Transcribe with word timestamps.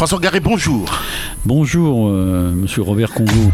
François 0.00 0.18
Garé, 0.18 0.40
bonjour. 0.40 0.90
Bonjour, 1.44 2.08
euh, 2.08 2.52
monsieur 2.52 2.80
Robert 2.80 3.12
Congo. 3.12 3.52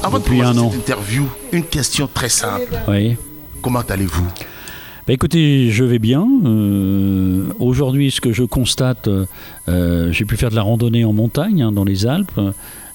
Avant 0.00 0.18
de 0.18 0.22
Depuis 0.22 0.38
commencer 0.38 0.56
un 0.56 0.62
an. 0.62 0.70
cette 0.70 0.78
interview, 0.82 1.28
une 1.50 1.64
question 1.64 2.06
très 2.06 2.28
simple. 2.28 2.72
Oui. 2.86 3.16
Comment 3.60 3.80
allez-vous? 3.80 4.24
Bah, 5.04 5.12
écoutez, 5.12 5.72
je 5.72 5.82
vais 5.82 5.98
bien. 5.98 6.24
Euh, 6.44 7.48
Aujourd'hui, 7.58 8.12
ce 8.12 8.20
que 8.20 8.32
je 8.32 8.44
constate, 8.44 9.08
euh, 9.08 10.12
j'ai 10.12 10.24
pu 10.26 10.36
faire 10.36 10.50
de 10.50 10.54
la 10.54 10.62
randonnée 10.62 11.04
en 11.04 11.12
montagne, 11.12 11.60
hein, 11.60 11.72
dans 11.72 11.82
les 11.82 12.06
Alpes. 12.06 12.40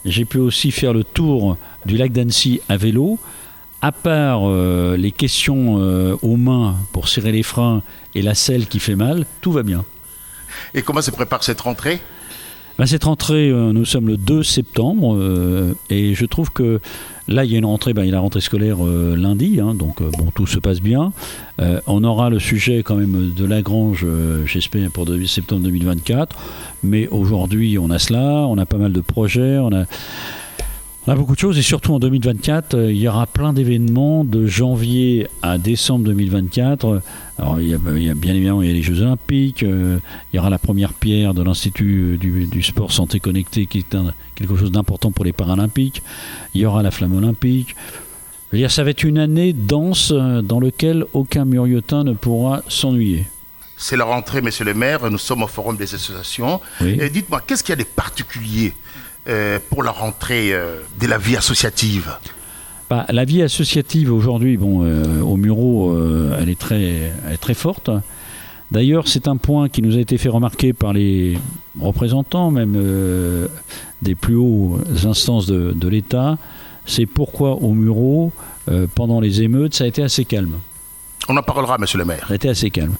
J'ai 0.05 0.23
pu 0.23 0.38
aussi 0.38 0.71
faire 0.71 0.93
le 0.93 1.04
tour 1.04 1.57
du 1.86 1.98
lac 1.98 2.14
d'Annecy 2.14 2.61
à 2.70 2.77
vélo. 2.77 3.20
À 3.82 3.91
part 3.91 4.43
euh, 4.45 4.95
les 4.95 5.11
questions 5.11 5.75
aux 6.21 6.38
mains 6.38 6.77
pour 6.93 7.09
serrer 7.09 7.34
les 7.34 7.43
freins 7.43 7.82
et 8.16 8.21
la 8.21 8.36
selle 8.36 8.68
qui 8.68 8.79
fait 8.79 8.95
mal, 8.95 9.25
tout 9.41 9.52
va 9.52 9.64
bien. 9.64 9.84
Et 10.73 10.82
comment 10.82 11.02
se 11.02 11.11
prépare 11.11 11.43
cette 11.43 11.59
rentrée? 11.59 12.00
Ben, 12.78 12.86
cette 12.86 13.05
rentrée, 13.05 13.50
euh, 13.50 13.73
nous 13.73 13.86
sommes 13.86 14.07
le 14.07 14.18
2 14.18 14.43
septembre 14.43 15.15
euh, 15.18 15.74
et 15.89 16.14
je 16.14 16.25
trouve 16.25 16.52
que 16.52 16.79
là, 17.28 17.43
il 17.43 17.52
y 17.52 17.56
a 17.56 17.57
une 17.57 17.65
rentrée, 17.65 17.93
ben, 17.93 18.04
il 18.04 18.07
y 18.07 18.10
a 18.10 18.14
la 18.14 18.19
rentrée 18.19 18.39
scolaire 18.39 18.86
euh, 18.86 19.15
lundi, 19.15 19.60
hein, 19.60 19.74
donc 19.74 20.04
bon, 20.18 20.29
tout 20.33 20.46
se 20.46 20.60
passe 20.60 20.79
bien. 20.79 21.11
On 21.88 22.04
aura 22.04 22.29
le 22.29 22.38
sujet 22.38 22.83
quand 22.83 22.96
même 22.96 23.32
de 23.36 23.46
Lagrange, 23.46 24.05
j'espère, 24.46 24.92
pour 24.92 25.05
de- 25.05 25.25
septembre 25.25 25.64
2024. 25.64 26.38
Mais 26.83 27.07
aujourd'hui, 27.07 27.79
on 27.79 27.89
a 27.89 27.97
cela, 27.97 28.46
on 28.47 28.60
a 28.60 28.68
pas 28.68 28.78
mal 28.78 28.94
de 28.94 29.02
projets, 29.02 29.57
on 29.57 29.74
a, 29.74 29.86
on 31.07 31.11
a 31.11 31.16
beaucoup 31.16 31.36
de 31.36 31.39
choses 31.39 31.57
et 31.57 31.61
surtout 31.61 31.93
en 31.93 32.00
2024, 32.00 32.73
euh, 32.73 32.92
il 32.92 32.97
y 32.97 33.08
aura 33.08 33.25
plein 33.28 33.53
d'événements 33.53 34.25
de 34.25 34.45
janvier 34.45 35.28
à 35.42 35.58
décembre 35.58 36.03
2024. 36.06 37.02
Alors, 37.39 37.61
il 37.61 37.70
y 37.70 37.73
a, 37.73 37.78
il 37.95 38.03
y 38.03 38.09
a 38.09 38.14
bien 38.14 38.33
évidemment 38.36 38.61
il 38.61 38.67
y 38.67 38.72
a 38.72 38.73
les 38.73 38.81
Jeux 38.81 39.02
Olympiques, 39.02 39.64
euh, 39.64 40.00
il 40.33 40.36
y 40.36 40.39
aura 40.39 40.50
la 40.50 40.58
première 40.58 40.92
pierre 40.94 41.33
de 41.33 41.44
l'Institut 41.44 42.14
euh, 42.14 42.17
du, 42.17 42.45
du 42.45 42.61
sport 42.61 42.92
santé 42.92 43.20
connecté 43.22 43.67
qui 43.67 43.78
est 43.80 43.95
un- 43.95 44.14
quelque 44.36 44.56
chose 44.58 44.72
d'important 44.72 45.11
pour 45.11 45.23
les 45.23 45.31
Paralympiques. 45.33 46.02
Il 46.53 46.61
y 46.61 46.66
aura 46.66 46.83
la 46.83 46.91
flamme 46.91 47.16
olympique. 47.16 47.75
Je 48.52 48.58
veux 48.58 48.61
dire, 48.61 48.72
ça 48.72 48.83
va 48.83 48.89
être 48.89 49.03
une 49.03 49.17
année 49.17 49.53
dense 49.53 50.11
dans 50.11 50.59
laquelle 50.59 51.05
aucun 51.13 51.44
muriotin 51.45 52.03
ne 52.05 52.13
pourra 52.13 52.63
s'ennuyer. 52.69 53.25
C'est 53.78 53.97
la 53.97 54.05
rentrée, 54.05 54.41
monsieur 54.41 54.63
le 54.66 54.73
maire. 54.73 55.09
Nous 55.11 55.17
sommes 55.17 55.44
au 55.44 55.47
Forum 55.47 55.75
des 55.78 55.94
associations. 55.94 56.59
Oui. 56.81 56.97
Et 57.00 57.09
dites-moi, 57.09 57.41
qu'est-ce 57.45 57.61
qu'il 57.63 57.73
y 57.73 57.78
a 57.80 57.83
de 57.83 57.88
particulier 57.88 58.73
pour 59.70 59.83
la 59.83 59.92
rentrée 59.92 60.53
euh, 60.53 60.80
de 61.00 61.08
la 61.08 61.17
vie 61.17 61.36
associative? 61.36 62.16
Bah, 62.89 63.06
la 63.09 63.25
vie 63.25 63.42
associative 63.42 64.14
aujourd'hui, 64.14 64.56
bon, 64.56 64.84
euh, 64.84 65.22
au 65.22 65.36
Muro, 65.36 65.92
euh, 65.92 66.38
elle, 66.39 66.50
est 66.50 66.59
très, 66.59 67.11
elle 67.25 67.34
est 67.34 67.38
très 67.38 67.53
forte. 67.53 67.89
D'ailleurs, 68.72 69.08
c'est 69.08 69.28
un 69.28 69.38
point 69.38 69.69
qui 69.69 69.81
nous 69.81 69.97
a 69.97 70.00
été 70.00 70.17
fait 70.17 70.30
remarquer 70.30 70.73
par 70.73 70.94
les 70.94 71.38
représentants, 71.80 72.52
même 72.52 72.75
euh, 72.78 73.47
des 74.02 74.16
plus 74.16 74.36
hautes 74.36 75.06
instances 75.06 75.47
de, 75.47 75.73
de 75.73 75.88
l'État. 75.88 76.38
C'est 76.86 77.06
pourquoi 77.06 77.56
au 77.56 77.73
Muro, 77.73 78.31
euh, 78.69 78.88
pendant 78.94 79.19
les 79.19 79.41
émeutes, 79.41 79.73
ça 79.73 79.84
a 79.84 79.88
été 79.88 80.02
assez 80.02 80.25
calme. 80.25 80.59
On 81.30 81.36
en 81.36 81.44
parlera, 81.44 81.78
monsieur 81.78 81.97
le 81.97 82.06
maire. 82.06 82.25
Ça 82.28 82.34
a 82.34 82.36
été 82.36 82.50
assez 82.50 82.69
calme. 82.72 82.95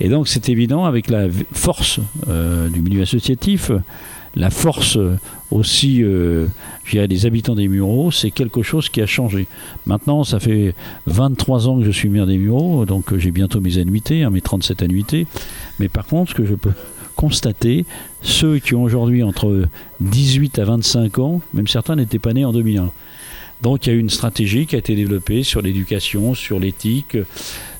Et 0.00 0.08
donc 0.08 0.28
c'est 0.28 0.48
évident 0.48 0.84
avec 0.86 1.10
la 1.10 1.26
force 1.52 2.00
euh, 2.28 2.68
du 2.68 2.80
milieu 2.80 3.02
associatif, 3.02 3.70
la 4.34 4.50
force 4.50 4.96
euh, 4.96 5.18
aussi 5.50 6.02
euh, 6.02 6.46
des 6.92 7.26
habitants 7.26 7.54
des 7.54 7.68
Mureaux, 7.68 8.10
c'est 8.10 8.30
quelque 8.30 8.62
chose 8.62 8.88
qui 8.88 9.00
a 9.00 9.06
changé. 9.06 9.46
Maintenant, 9.86 10.24
ça 10.24 10.40
fait 10.40 10.74
23 11.06 11.68
ans 11.68 11.78
que 11.78 11.84
je 11.84 11.90
suis 11.90 12.08
maire 12.08 12.26
des 12.26 12.38
Mureaux, 12.38 12.84
donc 12.84 13.12
euh, 13.12 13.18
j'ai 13.18 13.30
bientôt 13.30 13.60
mes 13.60 13.78
annuités, 13.78 14.22
hein, 14.22 14.30
mes 14.30 14.40
37 14.40 14.82
annuités. 14.82 15.26
Mais 15.78 15.88
par 15.88 16.06
contre, 16.06 16.30
ce 16.30 16.34
que 16.36 16.44
je 16.44 16.54
peux 16.54 16.72
constater, 17.16 17.84
ceux 18.22 18.58
qui 18.58 18.74
ont 18.74 18.82
aujourd'hui 18.82 19.22
entre 19.22 19.66
18 20.00 20.58
à 20.58 20.64
25 20.64 21.18
ans, 21.18 21.40
même 21.52 21.66
certains 21.66 21.96
n'étaient 21.96 22.18
pas 22.18 22.32
nés 22.32 22.44
en 22.44 22.52
2001. 22.52 22.90
Donc 23.62 23.86
il 23.86 23.92
y 23.92 23.96
a 23.96 23.98
une 23.98 24.10
stratégie 24.10 24.66
qui 24.66 24.74
a 24.74 24.78
été 24.78 24.94
développée 24.94 25.42
sur 25.42 25.60
l'éducation, 25.60 26.34
sur 26.34 26.58
l'éthique, 26.58 27.16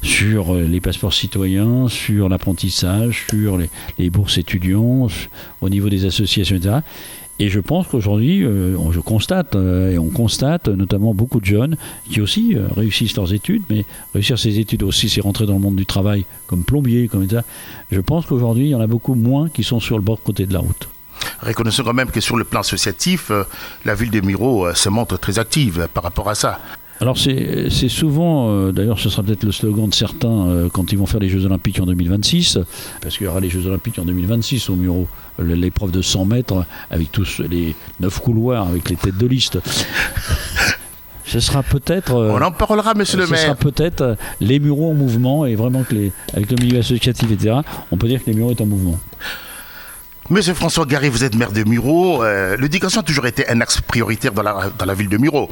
sur 0.03 0.55
euh, 0.55 0.65
les 0.65 0.81
passeports 0.81 1.15
citoyens, 1.15 1.89
sur 1.89 2.29
l'apprentissage, 2.29 3.27
sur 3.31 3.59
les, 3.99 4.11
bourses 4.11 4.39
étudiants, 4.39 5.09
au 5.61 5.69
niveau 5.69 5.89
des 5.89 6.05
associations, 6.05 6.57
etc. 6.57 6.77
Et 7.39 7.49
je 7.49 7.59
pense 7.59 7.87
qu'aujourd'hui, 7.87 8.45
euh, 8.45 8.77
je 8.93 9.01
constate, 9.01 9.57
euh, 9.57 9.93
et 9.93 9.99
on 9.99 10.11
constate 10.11 10.69
notamment 10.69 11.15
beaucoup 11.15 11.41
de 11.41 11.47
jeunes 11.47 11.77
qui 12.11 12.21
aussi 12.21 12.55
réussissent 12.77 13.17
leurs 13.17 13.33
études, 13.33 13.63
mais 13.71 13.87
réussir 14.13 14.39
ses 14.39 14.59
études 14.59 14.83
aussi, 14.83 15.09
c'est 15.09 15.23
rentrer 15.23 15.47
dans 15.47 15.55
le 15.55 15.61
monde 15.61 15.77
du 15.77 15.87
travail 15.87 16.27
comme 16.47 16.65
plombier, 16.65 17.09
comme 17.09 17.29
ça. 17.29 17.43
Je 17.91 18.01
pense 18.01 18.27
qu'aujourd'hui, 18.27 18.67
il 18.67 18.71
y 18.71 18.75
en 18.75 18.81
a 18.81 18.87
beaucoup 18.87 19.15
moins 19.15 19.49
qui 19.49 19.63
sont 19.63 19.81
sur 19.81 19.97
le 19.97 20.05
bord 20.05 20.23
côté 20.23 20.45
de 20.45 20.53
la 20.53 20.59
route. 20.59 20.89
Reconnaissons 21.43 21.85
quand 21.85 21.93
même 21.95 22.11
que 22.11 22.21
sur 22.21 22.37
le 22.37 22.45
plan 22.45 22.61
associatif, 22.61 23.31
euh, 23.31 23.45
la 23.85 23.95
ville 23.95 24.11
de 24.11 24.21
Miro 24.21 24.67
euh, 24.67 24.75
se 24.75 24.89
montre 24.89 25.19
très 25.19 25.39
active 25.39 25.81
euh, 25.81 25.87
par 25.93 26.03
rapport 26.03 26.29
à 26.29 26.35
ça. 26.35 26.59
Alors 27.01 27.17
c'est 27.17 27.71
souvent, 27.89 28.51
euh, 28.51 28.73
d'ailleurs 28.73 28.99
ce 28.99 29.09
sera 29.09 29.23
peut-être 29.23 29.45
le 29.45 29.53
slogan 29.53 29.89
de 29.89 29.95
certains 29.95 30.49
euh, 30.49 30.69
quand 30.71 30.93
ils 30.93 30.99
vont 30.99 31.07
faire 31.07 31.21
les 31.21 31.31
Jeux 31.31 31.47
Olympiques 31.47 31.81
en 31.81 31.87
2026, 31.87 32.59
parce 33.01 33.17
qu'il 33.17 33.25
y 33.25 33.29
aura 33.29 33.41
les 33.41 33.49
Jeux 33.49 33.67
Olympiques 33.67 33.99
en 33.99 34.05
2026 34.05 34.69
au 34.69 34.75
Muro, 34.75 35.09
l'épreuve 35.39 35.93
de 35.93 36.03
100 36.03 36.27
mètres 36.27 36.67
avec 36.91 37.11
tous 37.11 37.41
les 37.49 37.75
neuf 38.01 38.19
couloirs, 38.19 38.69
avec 38.69 38.91
les 38.91 38.97
têtes 38.97 39.17
de 39.17 39.27
liste. 39.27 39.59
Ce 41.25 41.41
sera 41.41 41.63
peut-être... 41.63 42.13
On 42.13 42.43
en 42.43 42.51
parlera, 42.51 42.93
monsieur 42.93 43.17
le 43.17 43.25
ce 43.25 43.35
sera 43.35 43.47
maire. 43.47 43.57
peut-être 43.57 44.17
les 44.41 44.59
Mureaux 44.59 44.91
en 44.91 44.95
mouvement 44.95 45.47
et 45.47 45.55
vraiment 45.55 45.85
que 45.85 45.95
les, 45.95 46.13
avec 46.35 46.51
le 46.51 46.57
milieu 46.63 46.81
associatif, 46.81 47.31
etc., 47.31 47.61
on 47.91 47.97
peut 47.97 48.09
dire 48.09 48.23
que 48.23 48.29
les 48.29 48.37
Mureaux 48.37 48.51
est 48.51 48.61
en 48.61 48.67
mouvement. 48.67 48.99
Monsieur 50.31 50.55
François 50.55 50.87
Garry, 50.87 51.09
vous 51.09 51.25
êtes 51.25 51.35
maire 51.35 51.51
de 51.51 51.65
Miro. 51.65 52.23
Euh, 52.23 52.57
L'éducation 52.57 53.01
a 53.01 53.03
toujours 53.03 53.27
été 53.27 53.49
un 53.51 53.61
axe 53.61 53.81
prioritaire 53.81 54.33
dans 54.33 54.43
la, 54.45 54.95
ville 54.95 55.09
de 55.09 55.17
Miro. 55.17 55.49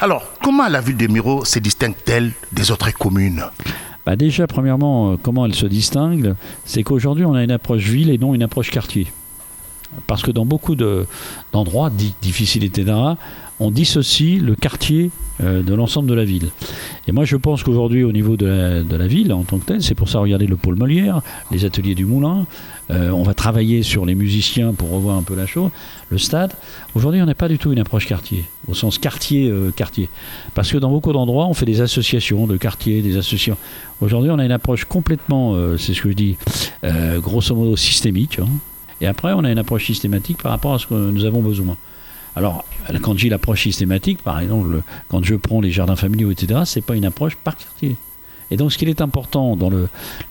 Alors, 0.00 0.26
comment 0.42 0.66
la 0.68 0.80
ville 0.80 0.96
de 0.96 1.06
Miro 1.06 1.44
se 1.44 1.58
distingue-t-elle 1.58 2.32
des 2.50 2.70
autres 2.70 2.90
communes? 2.94 3.44
Bah 4.06 4.16
déjà, 4.16 4.46
premièrement, 4.46 5.12
euh, 5.12 5.16
comment 5.22 5.44
elle 5.44 5.54
se 5.54 5.66
distingue? 5.66 6.34
C'est 6.64 6.82
qu'aujourd'hui, 6.82 7.26
on 7.26 7.34
a 7.34 7.44
une 7.44 7.50
approche 7.50 7.82
ville 7.82 8.08
et 8.10 8.16
non 8.16 8.34
une 8.34 8.42
approche 8.42 8.70
quartier. 8.70 9.12
Parce 10.06 10.22
que 10.22 10.30
dans 10.30 10.46
beaucoup 10.46 10.74
de- 10.76 11.06
d'endroits 11.52 11.90
difficiles, 12.22 12.64
etc., 12.64 12.96
on 13.60 13.70
dissocie 13.70 14.40
le 14.40 14.54
quartier 14.54 15.10
euh, 15.42 15.62
de 15.62 15.74
l'ensemble 15.74 16.08
de 16.08 16.14
la 16.14 16.24
ville. 16.24 16.50
Et 17.06 17.12
moi, 17.12 17.24
je 17.24 17.36
pense 17.36 17.62
qu'aujourd'hui, 17.62 18.04
au 18.04 18.12
niveau 18.12 18.36
de 18.36 18.84
la, 18.90 19.06
ville 19.06 19.32
en 19.32 19.44
tant 19.44 19.58
que 19.58 19.64
telle, 19.64 19.82
c'est 19.82 19.94
pour 19.94 20.08
ça, 20.08 20.18
regardez 20.18 20.46
le 20.46 20.56
pôle 20.56 20.76
Molière, 20.76 21.20
les 21.50 21.64
ateliers 21.64 21.94
du 21.94 22.04
Moulin, 22.04 22.46
euh, 22.90 23.10
on 23.10 23.22
va 23.22 23.34
travailler 23.34 23.82
sur 23.82 24.04
les 24.04 24.14
musiciens 24.14 24.72
pour 24.72 24.90
revoir 24.90 25.16
un 25.16 25.22
peu 25.22 25.34
la 25.34 25.46
chose, 25.46 25.70
le 26.10 26.18
stade. 26.18 26.52
Aujourd'hui, 26.94 27.22
on 27.22 27.26
n'a 27.26 27.34
pas 27.34 27.48
du 27.48 27.58
tout 27.58 27.72
une 27.72 27.78
approche 27.78 28.06
quartier, 28.06 28.44
au 28.68 28.74
sens 28.74 28.98
quartier-quartier. 28.98 30.08
Parce 30.54 30.70
que 30.70 30.78
dans 30.78 30.90
beaucoup 30.90 31.12
d'endroits, 31.12 31.46
on 31.46 31.54
fait 31.54 31.66
des 31.66 31.80
associations 31.80 32.46
de 32.46 32.56
quartiers, 32.56 33.00
des 33.00 33.16
associations. 33.16 33.56
Aujourd'hui, 34.00 34.30
on 34.30 34.38
a 34.38 34.44
une 34.44 34.52
approche 34.52 34.84
complètement, 34.84 35.54
euh, 35.54 35.78
c'est 35.78 35.94
ce 35.94 36.02
que 36.02 36.10
je 36.10 36.14
dis, 36.14 36.36
euh, 36.84 37.20
grosso 37.20 37.54
modo 37.54 37.76
systémique. 37.76 38.38
hein. 38.38 38.48
Et 39.00 39.06
après, 39.06 39.32
on 39.32 39.44
a 39.44 39.50
une 39.50 39.58
approche 39.58 39.86
systématique 39.86 40.42
par 40.42 40.52
rapport 40.52 40.74
à 40.74 40.78
ce 40.78 40.86
que 40.86 40.94
nous 40.94 41.24
avons 41.24 41.42
besoin. 41.42 41.76
Alors, 42.34 42.64
quand 43.02 43.18
j'ai 43.18 43.28
l'approche 43.28 43.62
systématique, 43.62 44.22
par 44.22 44.40
exemple, 44.40 44.68
le- 44.70 44.82
quand 45.08 45.22
je 45.24 45.34
prends 45.34 45.60
les 45.60 45.70
jardins 45.70 45.96
familiaux, 45.96 46.30
etc., 46.30 46.60
c'est 46.64 46.84
pas 46.84 46.96
une 46.96 47.04
approche 47.04 47.36
par 47.36 47.56
quartier. 47.56 47.96
Et 48.50 48.56
donc, 48.56 48.72
ce 48.72 48.78
qui 48.78 48.84
est 48.86 49.00
important 49.00 49.56
dans 49.56 49.70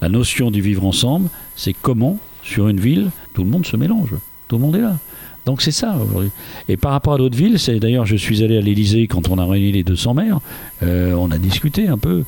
la 0.02 0.10
notion 0.10 0.52
du 0.52 0.62
vivre 0.62 0.86
ensemble, 0.86 1.30
c'est 1.56 1.74
comment, 1.74 2.18
sur 2.44 2.68
une 2.68 2.80
ville, 2.80 3.10
tout 3.34 3.44
le 3.44 3.50
monde 3.50 3.66
se 3.66 3.78
mélange. 3.78 4.16
Tout 4.48 4.58
le 4.58 4.62
monde 4.64 4.76
est 4.76 4.82
là. 4.82 4.98
Donc, 5.46 5.64
c'est 5.64 5.72
ça 5.72 5.96
aujourd'hui. 5.98 6.30
Et 6.70 6.78
par 6.78 6.92
rapport 6.92 7.14
à 7.14 7.18
d'autres 7.18 7.38
villes, 7.38 7.58
c'est 7.58 7.80
d'ailleurs, 7.80 8.06
je 8.06 8.16
suis 8.16 8.44
allé 8.44 8.58
à 8.58 8.62
l'Élysée 8.62 9.08
quand 9.08 9.28
on 9.30 9.40
a 9.40 9.46
réuni 9.46 9.72
les 9.72 9.84
200 9.84 10.14
maires, 10.14 10.40
euh, 10.84 11.14
on 11.14 11.32
a 11.32 11.40
discuté 11.40 11.88
un 11.88 11.98
peu. 11.98 12.24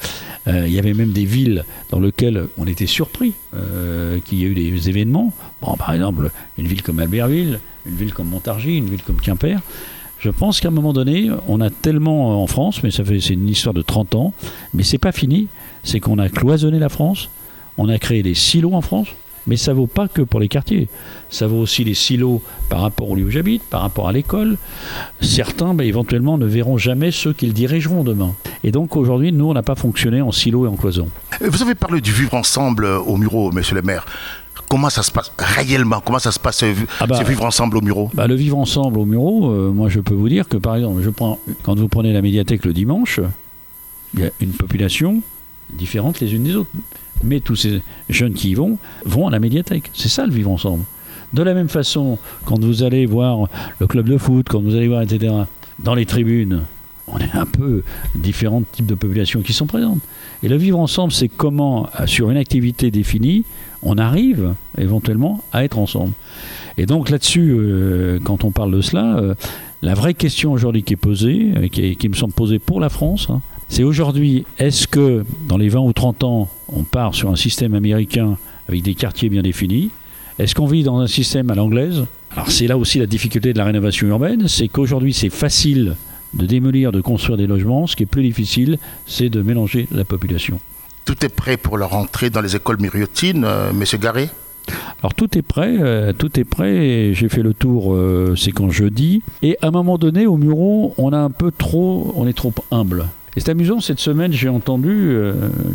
Euh, 0.48 0.64
il 0.68 0.74
y 0.74 0.80
avait 0.80 0.96
même 0.96 1.12
des 1.12 1.26
villes 1.26 1.64
dans 1.92 2.00
lesquelles 2.00 2.48
on 2.58 2.66
était 2.66 2.88
surpris 2.88 3.34
euh, 3.56 4.18
qu'il 4.26 4.40
y 4.40 4.44
ait 4.44 4.48
eu 4.48 4.56
des 4.56 4.90
événements. 4.90 5.32
Bon, 5.62 5.76
par 5.76 5.94
exemple, 5.94 6.32
une 6.58 6.66
ville 6.66 6.82
comme 6.82 7.00
Albertville, 7.00 7.60
une 7.86 7.96
ville 7.96 8.14
comme 8.14 8.28
Montargis, 8.28 8.78
une 8.78 8.90
ville 8.90 9.04
comme 9.04 9.20
Quimper. 9.20 9.60
Je 10.20 10.30
pense 10.30 10.62
qu'à 10.62 10.70
un 10.70 10.72
moment 10.72 10.94
donné, 10.94 11.30
on 11.48 11.60
a 11.60 11.70
tellement 11.70 12.32
euh, 12.32 12.36
en 12.36 12.48
France, 12.48 12.82
mais 12.84 12.92
ça 12.92 13.04
fait 13.04 13.20
c'est 13.20 13.34
une 13.34 13.50
histoire 13.50 13.74
de 13.74 13.82
30 13.82 14.16
ans, 14.16 14.34
mais 14.74 14.84
c'est 14.84 14.98
pas 14.98 15.12
fini. 15.12 15.48
C'est 15.84 16.00
qu'on 16.00 16.18
a 16.18 16.30
cloisonné 16.30 16.80
la 16.80 16.88
France, 16.90 17.30
on 17.78 17.90
a 17.90 17.98
créé 17.98 18.24
des 18.24 18.34
silos 18.34 18.74
en 18.74 18.80
France, 18.80 19.10
mais 19.48 19.58
ça 19.58 19.74
vaut 19.74 19.88
pas 19.88 20.08
que 20.08 20.22
pour 20.22 20.40
les 20.40 20.48
quartiers. 20.48 20.88
Ça 21.30 21.48
vaut 21.48 21.60
aussi 21.60 21.84
les 21.84 21.94
silos 21.94 22.42
par 22.70 22.80
rapport 22.80 23.10
au 23.10 23.16
lieu 23.16 23.26
où 23.26 23.32
j'habite, 23.32 23.64
par 23.64 23.82
rapport 23.82 24.08
à 24.08 24.14
l'école. 24.14 24.58
Certains, 25.20 25.74
ben, 25.74 25.86
éventuellement, 25.86 26.38
ne 26.38 26.46
verront 26.46 26.78
jamais 26.78 27.12
ceux 27.12 27.34
qu'ils 27.34 27.54
dirigeront 27.54 28.04
demain. 28.04 28.34
Et 28.64 28.72
donc 28.72 28.96
aujourd'hui, 28.96 29.32
nous, 29.32 29.50
on 29.50 29.54
n'a 29.54 29.64
pas 29.64 29.76
fonctionné 29.76 30.22
en 30.22 30.32
silo 30.32 30.66
et 30.66 30.70
en 30.70 30.76
cloison. 30.76 31.10
Vous 31.42 31.62
avez 31.62 31.76
parlé 31.76 32.00
du 32.00 32.14
vivre 32.14 32.36
ensemble 32.36 32.86
euh, 32.86 33.00
au 33.00 33.18
Muro, 33.18 33.52
monsieur 33.52 33.76
le 33.76 33.82
maire. 33.82 34.06
Comment 34.70 34.90
ça 34.90 35.04
se 35.04 35.12
passe 35.12 35.32
réellement? 35.38 36.02
Comment 36.04 36.20
ça 36.20 36.32
se 36.32 36.40
passe 36.40 36.64
Ah 37.00 37.08
bah, 37.08 37.22
vivre 37.24 37.44
ensemble 37.44 37.78
au 37.78 37.82
Muro? 37.82 38.10
Bah, 38.14 38.28
le 38.28 38.36
vivre 38.36 38.58
ensemble 38.58 39.00
au 39.00 39.06
Muro, 39.06 39.52
euh, 39.52 39.72
moi 39.72 39.90
je 39.90 40.00
peux 40.00 40.14
vous 40.14 40.30
dire 40.30 40.48
que 40.48 40.58
par 40.58 40.76
exemple, 40.76 41.02
je 41.02 41.10
prends, 41.10 41.40
quand 41.64 41.78
vous 41.78 41.88
prenez 41.88 42.14
la 42.14 42.22
médiathèque 42.22 42.66
le 42.66 42.74
dimanche, 42.74 43.20
il 44.14 44.22
y 44.22 44.26
a 44.26 44.30
une 44.40 44.52
population 44.52 45.22
différente 45.72 46.20
les 46.20 46.34
unes 46.34 46.44
des 46.44 46.56
autres. 46.56 46.70
Mais 47.24 47.40
tous 47.40 47.56
ces 47.56 47.82
jeunes 48.10 48.34
qui 48.34 48.52
y 48.52 48.54
vont, 48.54 48.78
vont 49.06 49.28
à 49.28 49.32
la 49.32 49.40
médiathèque. 49.40 49.90
C'est 49.94 50.10
ça 50.10 50.26
le 50.26 50.34
vivre 50.34 50.52
ensemble. 50.52 50.84
De 51.34 51.42
la 51.42 51.54
même 51.54 51.70
façon, 51.70 52.20
quand 52.46 52.60
vous 52.64 52.84
allez 52.84 53.06
voir 53.06 53.48
le 53.80 53.88
club 53.88 54.08
de 54.08 54.18
foot, 54.18 54.48
quand 54.50 54.62
vous 54.62 54.76
allez 54.76 54.88
voir, 54.88 55.02
etc., 55.02 55.34
dans 55.80 55.96
les 55.96 56.06
tribunes, 56.06 56.62
on 57.08 57.18
est 57.18 57.34
un 57.34 57.46
peu 57.46 57.84
différents 58.16 58.62
types 58.72 58.86
de 58.86 58.96
populations 58.96 59.42
qui 59.42 59.54
sont 59.54 59.66
présentes. 59.66 60.00
Et 60.44 60.48
le 60.48 60.58
vivre 60.58 60.80
ensemble, 60.80 61.12
c'est 61.12 61.30
comment, 61.30 61.90
sur 62.06 62.30
une 62.30 62.38
activité 62.38 62.92
définie, 62.92 63.46
on 63.84 63.98
arrive 63.98 64.54
éventuellement 64.78 65.44
à 65.52 65.64
être 65.64 65.78
ensemble. 65.78 66.14
Et 66.78 66.86
donc 66.86 67.10
là-dessus, 67.10 67.54
euh, 67.56 68.20
quand 68.24 68.44
on 68.44 68.52
parle 68.52 68.72
de 68.72 68.82
cela, 68.82 69.18
euh, 69.18 69.36
la 69.82 69.94
vraie 69.94 70.14
question 70.14 70.52
aujourd'hui 70.52 70.84
qui 70.84 70.94
est 70.94 70.98
posée, 70.98 71.52
euh, 71.56 71.68
qui, 71.68 72.10
me 72.10 72.16
semble 72.16 72.34
posée 72.34 72.60
pour 72.60 72.80
la 72.80 72.90
France, 72.90 73.28
hein, 73.30 73.42
c'est 73.70 73.84
aujourd'hui, 73.84 74.46
est-ce 74.60 74.88
que 74.88 75.24
dans 75.48 75.58
les 75.58 75.70
20 75.70 75.80
ou 75.82 75.94
30 75.94 76.24
ans, 76.24 76.50
on 76.68 76.84
part 76.84 77.16
sur 77.16 77.30
un 77.30 77.36
système 77.36 77.74
américain 77.74 78.38
avec 78.68 78.82
des 78.82 78.96
quartiers 78.96 79.30
bien 79.30 79.42
définis 79.42 79.90
Est-ce 80.40 80.56
qu'on 80.56 80.66
vit 80.66 80.84
dans 80.84 81.00
un 81.00 81.08
système 81.08 81.50
à 81.50 81.56
l'anglaise? 81.56 82.06
Alors 82.32 82.50
c'est 82.50 82.68
là 82.68 82.78
aussi 82.78 82.98
la 83.00 83.06
difficulté 83.06 83.54
de 83.54 83.58
la 83.58 83.66
rénovation 83.66 84.08
urbaine, 84.08 84.48
c'est 84.48 84.68
qu'aujourd'hui 84.68 85.14
c'est 85.14 85.30
facile 85.30 85.96
de 86.34 86.46
démolir, 86.48 86.92
de 86.92 87.02
construire 87.02 87.38
des 87.38 87.46
logements. 87.46 87.86
Ce 87.86 87.96
qui 87.96 88.04
est 88.04 88.08
plus 88.08 88.24
difficile, 88.24 88.80
c'est 89.06 89.30
de 89.30 89.42
mélanger 89.42 89.88
la 89.92 90.04
population. 90.04 90.60
Tout 91.06 91.26
est 91.26 91.30
prêt 91.30 91.58
pour 91.58 91.78
leur 91.78 91.94
entrée 91.94 92.30
dans 92.30 92.42
les 92.42 92.56
écoles 92.56 92.78
myriotines, 92.80 93.44
euh, 93.46 93.74
Monsieur 93.74 93.98
Garé? 93.98 94.30
Alors 95.00 95.14
tout 95.14 95.38
est 95.38 95.42
prêt, 95.42 95.76
euh, 95.80 96.14
tout 96.14 96.40
est 96.40 96.46
prêt. 96.46 97.14
J'ai 97.14 97.28
fait 97.28 97.44
le 97.44 97.54
tour, 97.54 97.94
euh, 97.94 98.36
c'est 98.38 98.52
quand 98.52 98.70
jeudi. 98.70 99.22
Et 99.42 99.58
à 99.62 99.68
un 99.68 99.72
moment 99.72 99.98
donné, 99.98 100.26
au 100.26 100.38
Muro, 100.38 100.94
on 100.98 101.12
a 101.12 101.18
un 101.18 101.30
peu 101.30 101.52
trop, 101.52 102.14
on 102.16 102.26
est 102.28 102.34
trop 102.34 102.54
humble. 102.72 103.08
Et 103.36 103.42
c'est 103.42 103.50
amusant, 103.50 103.82
cette 103.82 104.00
semaine, 104.00 104.32
j'ai 104.32 104.48
entendu, 104.48 105.18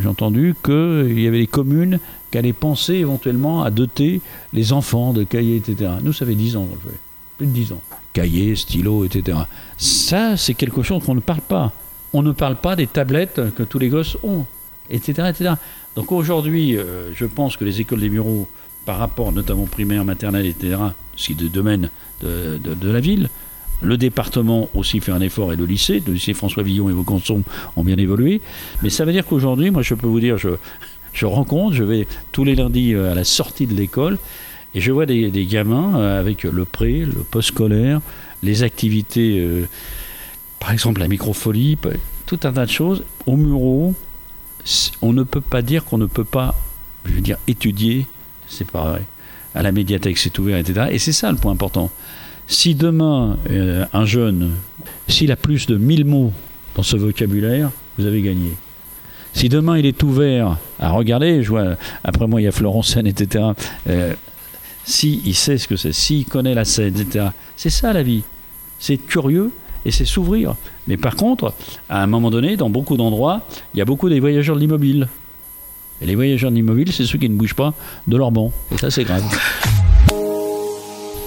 j'ai 0.00 0.08
entendu 0.08 0.54
qu'il 0.64 1.20
y 1.20 1.26
avait 1.26 1.40
des 1.40 1.48
communes 1.48 1.98
qui 2.30 2.38
allaient 2.38 2.52
penser 2.52 2.94
éventuellement 2.94 3.64
à 3.64 3.70
doter 3.70 4.20
les 4.52 4.72
enfants 4.72 5.12
de 5.12 5.24
cahiers, 5.24 5.56
etc. 5.56 5.90
Nous, 6.02 6.12
ça 6.12 6.24
fait 6.24 6.36
10 6.36 6.56
ans. 6.56 6.68
Plus 7.36 7.48
de 7.48 7.52
10 7.52 7.72
ans 7.72 7.80
cahiers, 8.12 8.56
stylos, 8.56 9.04
etc. 9.04 9.38
Ça, 9.76 10.36
c'est 10.36 10.54
quelque 10.54 10.82
chose 10.82 11.04
qu'on 11.04 11.14
ne 11.14 11.20
parle 11.20 11.40
pas. 11.40 11.72
On 12.12 12.22
ne 12.22 12.32
parle 12.32 12.56
pas 12.56 12.74
des 12.74 12.86
tablettes 12.86 13.40
que 13.54 13.62
tous 13.62 13.78
les 13.78 13.88
gosses 13.88 14.16
ont, 14.22 14.44
etc. 14.90 15.54
Donc 15.96 16.12
aujourd'hui, 16.12 16.76
euh, 16.76 17.12
je 17.14 17.24
pense 17.26 17.56
que 17.56 17.64
les 17.64 17.80
écoles 17.80 18.00
des 18.00 18.08
bureaux, 18.08 18.48
par 18.86 18.98
rapport 18.98 19.32
notamment 19.32 19.64
primaire, 19.64 20.04
maternelle, 20.04 20.46
etc., 20.46 20.76
ce 21.16 21.26
qui 21.26 21.32
est 21.32 21.34
de 21.34 21.48
domaine 21.48 21.90
de, 22.22 22.60
la 22.82 23.00
ville, 23.00 23.28
le 23.82 23.96
département 23.96 24.68
aussi 24.74 25.00
fait 25.00 25.12
un 25.12 25.20
effort 25.20 25.52
et 25.52 25.56
le 25.56 25.66
lycée, 25.66 26.02
le 26.06 26.12
lycée 26.12 26.34
François 26.34 26.62
Villon 26.62 26.88
et 26.88 26.92
Vaucanson 26.92 27.42
ont 27.76 27.82
bien 27.82 27.96
évolué. 27.96 28.40
Mais 28.82 28.90
ça 28.90 29.04
veut 29.04 29.12
dire 29.12 29.26
qu'aujourd'hui, 29.26 29.70
moi 29.70 29.82
je 29.82 29.94
peux 29.94 30.06
vous 30.06 30.20
dire, 30.20 30.38
je, 30.38 30.50
je 31.12 31.26
rencontre, 31.26 31.74
je 31.74 31.84
vais 31.84 32.06
tous 32.32 32.44
les 32.44 32.54
lundis 32.54 32.94
euh, 32.94 33.12
à 33.12 33.14
la 33.14 33.24
sortie 33.24 33.66
de 33.66 33.74
l'école 33.74 34.18
et 34.74 34.80
je 34.80 34.92
vois 34.92 35.06
des, 35.06 35.30
gamins 35.46 35.98
euh, 35.98 36.20
avec 36.20 36.44
le 36.44 36.64
pré, 36.64 37.00
le 37.00 37.24
post-scolaire, 37.28 38.00
les 38.42 38.62
activités, 38.62 39.44
par 40.60 40.70
exemple 40.70 41.00
la 41.00 41.08
microfolie, 41.08 41.76
tout 42.26 42.38
un 42.44 42.52
tas 42.52 42.66
de 42.66 42.70
choses. 42.70 43.02
Au 43.26 43.36
Muro, 43.36 43.94
on 45.02 45.12
ne 45.12 45.22
peut 45.22 45.40
pas 45.40 45.62
dire 45.62 45.84
qu'on 45.84 45.98
ne 45.98 46.06
peut 46.06 46.24
pas, 46.24 46.54
je 47.04 47.12
veux 47.12 47.20
dire, 47.20 47.38
étudier, 47.46 48.06
c'est 48.48 48.70
pas 48.70 48.84
vrai. 48.84 49.02
À 49.54 49.62
la 49.62 49.72
médiathèque, 49.72 50.18
c'est 50.18 50.38
ouvert, 50.38 50.58
etc. 50.58 50.88
Et 50.90 50.98
c'est 50.98 51.12
ça 51.12 51.30
le 51.32 51.38
point 51.38 51.52
important. 51.52 51.90
Si 52.46 52.74
demain, 52.74 53.38
euh, 53.50 53.84
un 53.92 54.04
jeune, 54.04 54.52
s'il 55.08 55.32
a 55.32 55.36
plus 55.36 55.66
de 55.66 55.76
1000 55.76 56.04
mots 56.04 56.32
dans 56.74 56.82
ce 56.82 56.96
vocabulaire, 56.96 57.70
vous 57.98 58.06
avez 58.06 58.22
gagné. 58.22 58.52
Si 59.34 59.48
demain 59.48 59.78
il 59.78 59.86
est 59.86 60.02
ouvert 60.02 60.56
à 60.78 60.90
regarder, 60.90 61.42
je 61.42 61.50
vois, 61.50 61.76
après 62.02 62.26
moi 62.26 62.40
il 62.40 62.44
y 62.44 62.48
a 62.48 62.52
Florence 62.52 62.88
Seine, 62.88 63.06
etc 63.06 63.52
si 64.88 65.20
il 65.26 65.34
sait 65.34 65.58
ce 65.58 65.68
que 65.68 65.76
c'est, 65.76 65.92
s'il 65.92 66.24
connaît 66.24 66.54
la 66.54 66.64
scène, 66.64 66.98
etc. 66.98 67.26
C'est 67.56 67.70
ça 67.70 67.92
la 67.92 68.02
vie. 68.02 68.22
C'est 68.78 68.96
curieux 68.96 69.52
et 69.84 69.90
c'est 69.90 70.06
s'ouvrir. 70.06 70.56
Mais 70.88 70.96
par 70.96 71.14
contre, 71.14 71.54
à 71.88 72.02
un 72.02 72.06
moment 72.06 72.30
donné, 72.30 72.56
dans 72.56 72.70
beaucoup 72.70 72.96
d'endroits, 72.96 73.42
il 73.74 73.78
y 73.78 73.80
a 73.80 73.84
beaucoup 73.84 74.08
des 74.08 74.18
voyageurs 74.20 74.56
de 74.56 74.60
l'immobile. 74.60 75.08
Et 76.00 76.06
les 76.06 76.14
voyageurs 76.14 76.50
de 76.50 76.56
l'immobile, 76.56 76.92
c'est 76.92 77.04
ceux 77.04 77.18
qui 77.18 77.28
ne 77.28 77.36
bougent 77.36 77.54
pas 77.54 77.74
de 78.06 78.16
leur 78.16 78.32
banc. 78.32 78.52
Et 78.72 78.78
ça, 78.78 78.90
c'est 78.90 79.04
grave. 79.04 79.22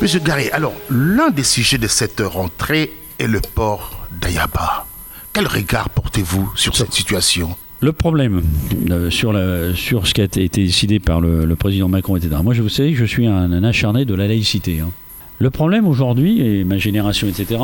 Monsieur 0.01 0.19
Garé, 0.19 0.49
alors, 0.51 0.73
l'un 0.89 1.29
des 1.29 1.43
sujets 1.43 1.77
de 1.77 1.87
cette 1.87 2.21
rentrée 2.21 2.91
est 3.19 3.27
le 3.27 3.39
port 3.39 4.07
d'Ayaba. 4.19 4.87
Quel 5.31 5.45
regard 5.45 5.91
portez-vous 5.91 6.51
sur 6.55 6.75
cette 6.75 6.91
situation? 6.91 7.55
Le 7.81 7.93
problème 7.93 8.41
euh, 8.89 9.11
sur, 9.11 9.33
sur 9.75 10.07
ce 10.07 10.13
qui 10.13 10.21
a 10.21 10.23
été 10.23 10.47
décidé 10.47 10.99
par 10.99 11.21
le, 11.21 11.55
président 11.55 11.87
Macron, 11.87 12.15
etc. 12.15 12.35
Moi, 12.43 12.55
je 12.55 12.63
vous 12.63 12.69
sais 12.69 12.91
que 12.91 12.97
je 12.97 13.05
suis 13.05 13.27
un, 13.27 13.63
acharné 13.63 14.05
de 14.05 14.15
la 14.15 14.27
laïcité. 14.27 14.79
Hein. 14.79 14.89
Le 15.37 15.49
problème 15.51 15.87
aujourd'hui, 15.87 16.41
et 16.41 16.63
ma 16.63 16.77
génération, 16.77 17.27
etc., 17.27 17.59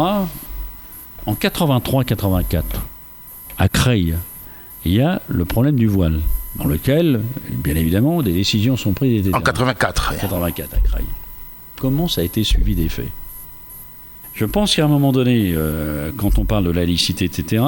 en 1.28 1.34
83-84, 1.34 2.64
à 3.58 3.70
Creil, 3.70 4.16
il 4.86 4.94
y 4.94 5.02
a 5.02 5.22
le 5.28 5.46
problème 5.46 5.76
du 5.76 5.86
voile, 5.88 6.22
dans 6.56 6.66
lequel, 6.66 7.22
bien 7.52 7.76
évidemment, 7.76 8.24
des 8.24 8.32
décisions 8.32 8.78
sont 8.78 8.94
prises. 8.94 9.30
En 9.34 9.42
84. 9.42 10.16
84 10.20 10.74
à 10.74 10.80
Creil. 10.80 11.06
Comment 11.76 12.08
ça 12.08 12.22
a 12.22 12.24
été 12.24 12.44
suivi 12.44 12.76
des 12.76 12.88
faits? 12.90 13.10
Je 14.34 14.46
pense 14.46 14.76
qu'à 14.76 14.86
un 14.86 14.88
moment 14.88 15.12
donné, 15.12 15.52
euh, 15.54 16.12
quand 16.16 16.40
on 16.40 16.46
parle 16.46 16.64
de 16.64 16.72
la 16.72 16.86
laïcité, 16.86 17.26
etc., 17.26 17.64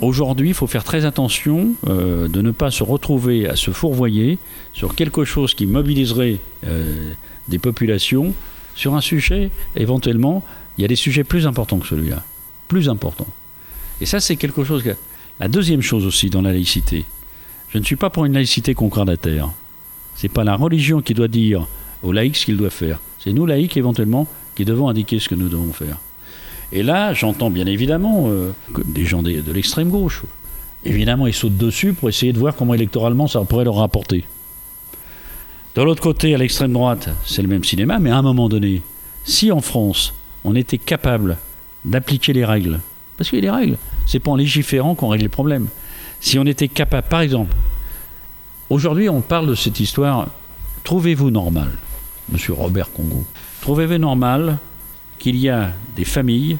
Aujourd'hui, 0.00 0.48
il 0.48 0.54
faut 0.54 0.68
faire 0.68 0.84
très 0.84 1.04
attention 1.04 1.74
euh, 1.86 2.26
de 2.26 2.40
ne 2.40 2.52
pas 2.52 2.70
se 2.70 2.82
retrouver 2.82 3.46
à 3.46 3.54
se 3.54 3.70
fourvoyer 3.70 4.38
sur 4.72 4.94
quelque 4.94 5.24
chose 5.24 5.52
qui 5.52 5.66
mobiliserait 5.66 6.38
euh, 6.64 7.12
des 7.48 7.58
populations 7.58 8.32
sur 8.74 8.94
un 8.94 9.02
sujet, 9.02 9.50
éventuellement, 9.76 10.42
il 10.78 10.82
y 10.82 10.84
a 10.86 10.88
des 10.88 10.96
sujets 10.96 11.24
plus 11.24 11.46
importants 11.46 11.78
que 11.78 11.86
celui-là. 11.86 12.24
Plus 12.70 12.88
importants. 12.88 13.26
Et 14.00 14.06
ça, 14.06 14.20
c'est 14.20 14.36
quelque 14.36 14.62
chose. 14.62 14.84
La 15.40 15.48
deuxième 15.48 15.82
chose 15.82 16.06
aussi 16.06 16.30
dans 16.30 16.40
la 16.40 16.52
laïcité, 16.52 17.04
je 17.70 17.78
ne 17.78 17.82
suis 17.82 17.96
pas 17.96 18.10
pour 18.10 18.26
une 18.26 18.32
laïcité 18.32 18.74
concordataire. 18.74 19.50
Ce 20.14 20.22
n'est 20.22 20.32
pas 20.32 20.44
la 20.44 20.54
religion 20.54 21.02
qui 21.02 21.12
doit 21.12 21.26
dire 21.26 21.66
aux 22.04 22.12
laïcs 22.12 22.36
ce 22.36 22.44
qu'ils 22.44 22.56
doivent 22.56 22.70
faire. 22.70 23.00
C'est 23.18 23.32
nous, 23.32 23.44
laïcs, 23.44 23.76
éventuellement, 23.76 24.28
qui 24.54 24.64
devons 24.64 24.88
indiquer 24.88 25.18
ce 25.18 25.28
que 25.28 25.34
nous 25.34 25.48
devons 25.48 25.72
faire. 25.72 25.96
Et 26.70 26.84
là, 26.84 27.12
j'entends 27.12 27.50
bien 27.50 27.66
évidemment 27.66 28.26
euh, 28.28 28.54
des 28.84 29.04
gens 29.04 29.24
de, 29.24 29.42
l'extrême 29.52 29.90
gauche. 29.90 30.22
Évidemment, 30.84 31.26
ils 31.26 31.34
sautent 31.34 31.56
dessus 31.56 31.92
pour 31.92 32.08
essayer 32.08 32.32
de 32.32 32.38
voir 32.38 32.54
comment 32.54 32.74
électoralement 32.74 33.26
ça 33.26 33.40
pourrait 33.40 33.64
leur 33.64 33.78
rapporter. 33.78 34.24
De 35.74 35.82
l'autre 35.82 36.04
côté, 36.04 36.36
à 36.36 36.38
l'extrême 36.38 36.72
droite, 36.72 37.08
c'est 37.26 37.42
le 37.42 37.48
même 37.48 37.64
cinéma, 37.64 37.98
mais 37.98 38.10
à 38.10 38.18
un 38.18 38.22
moment 38.22 38.48
donné, 38.48 38.82
si 39.24 39.50
en 39.50 39.60
France, 39.60 40.14
on 40.44 40.54
était 40.54 40.78
capable 40.78 41.36
d'appliquer 41.84 42.32
les 42.32 42.44
règles, 42.44 42.80
parce 43.16 43.30
qu'il 43.30 43.44
y 43.44 43.48
a 43.48 43.50
des 43.50 43.56
règles, 43.56 43.78
c'est 44.06 44.18
pas 44.18 44.30
en 44.30 44.36
légiférant 44.36 44.94
qu'on 44.94 45.08
règle 45.08 45.24
les 45.24 45.28
problèmes. 45.28 45.68
Si 46.20 46.38
on 46.38 46.44
était 46.44 46.68
capable, 46.68 47.08
par 47.08 47.20
exemple, 47.20 47.54
aujourd'hui 48.68 49.08
on 49.08 49.20
parle 49.20 49.46
de 49.46 49.54
cette 49.54 49.80
histoire, 49.80 50.28
trouvez-vous 50.84 51.30
normal, 51.30 51.70
monsieur 52.30 52.52
Robert 52.52 52.92
Congo, 52.92 53.24
trouvez-vous 53.62 53.98
normal 53.98 54.58
qu'il 55.18 55.36
y 55.36 55.48
a 55.48 55.72
des 55.96 56.04
familles 56.04 56.58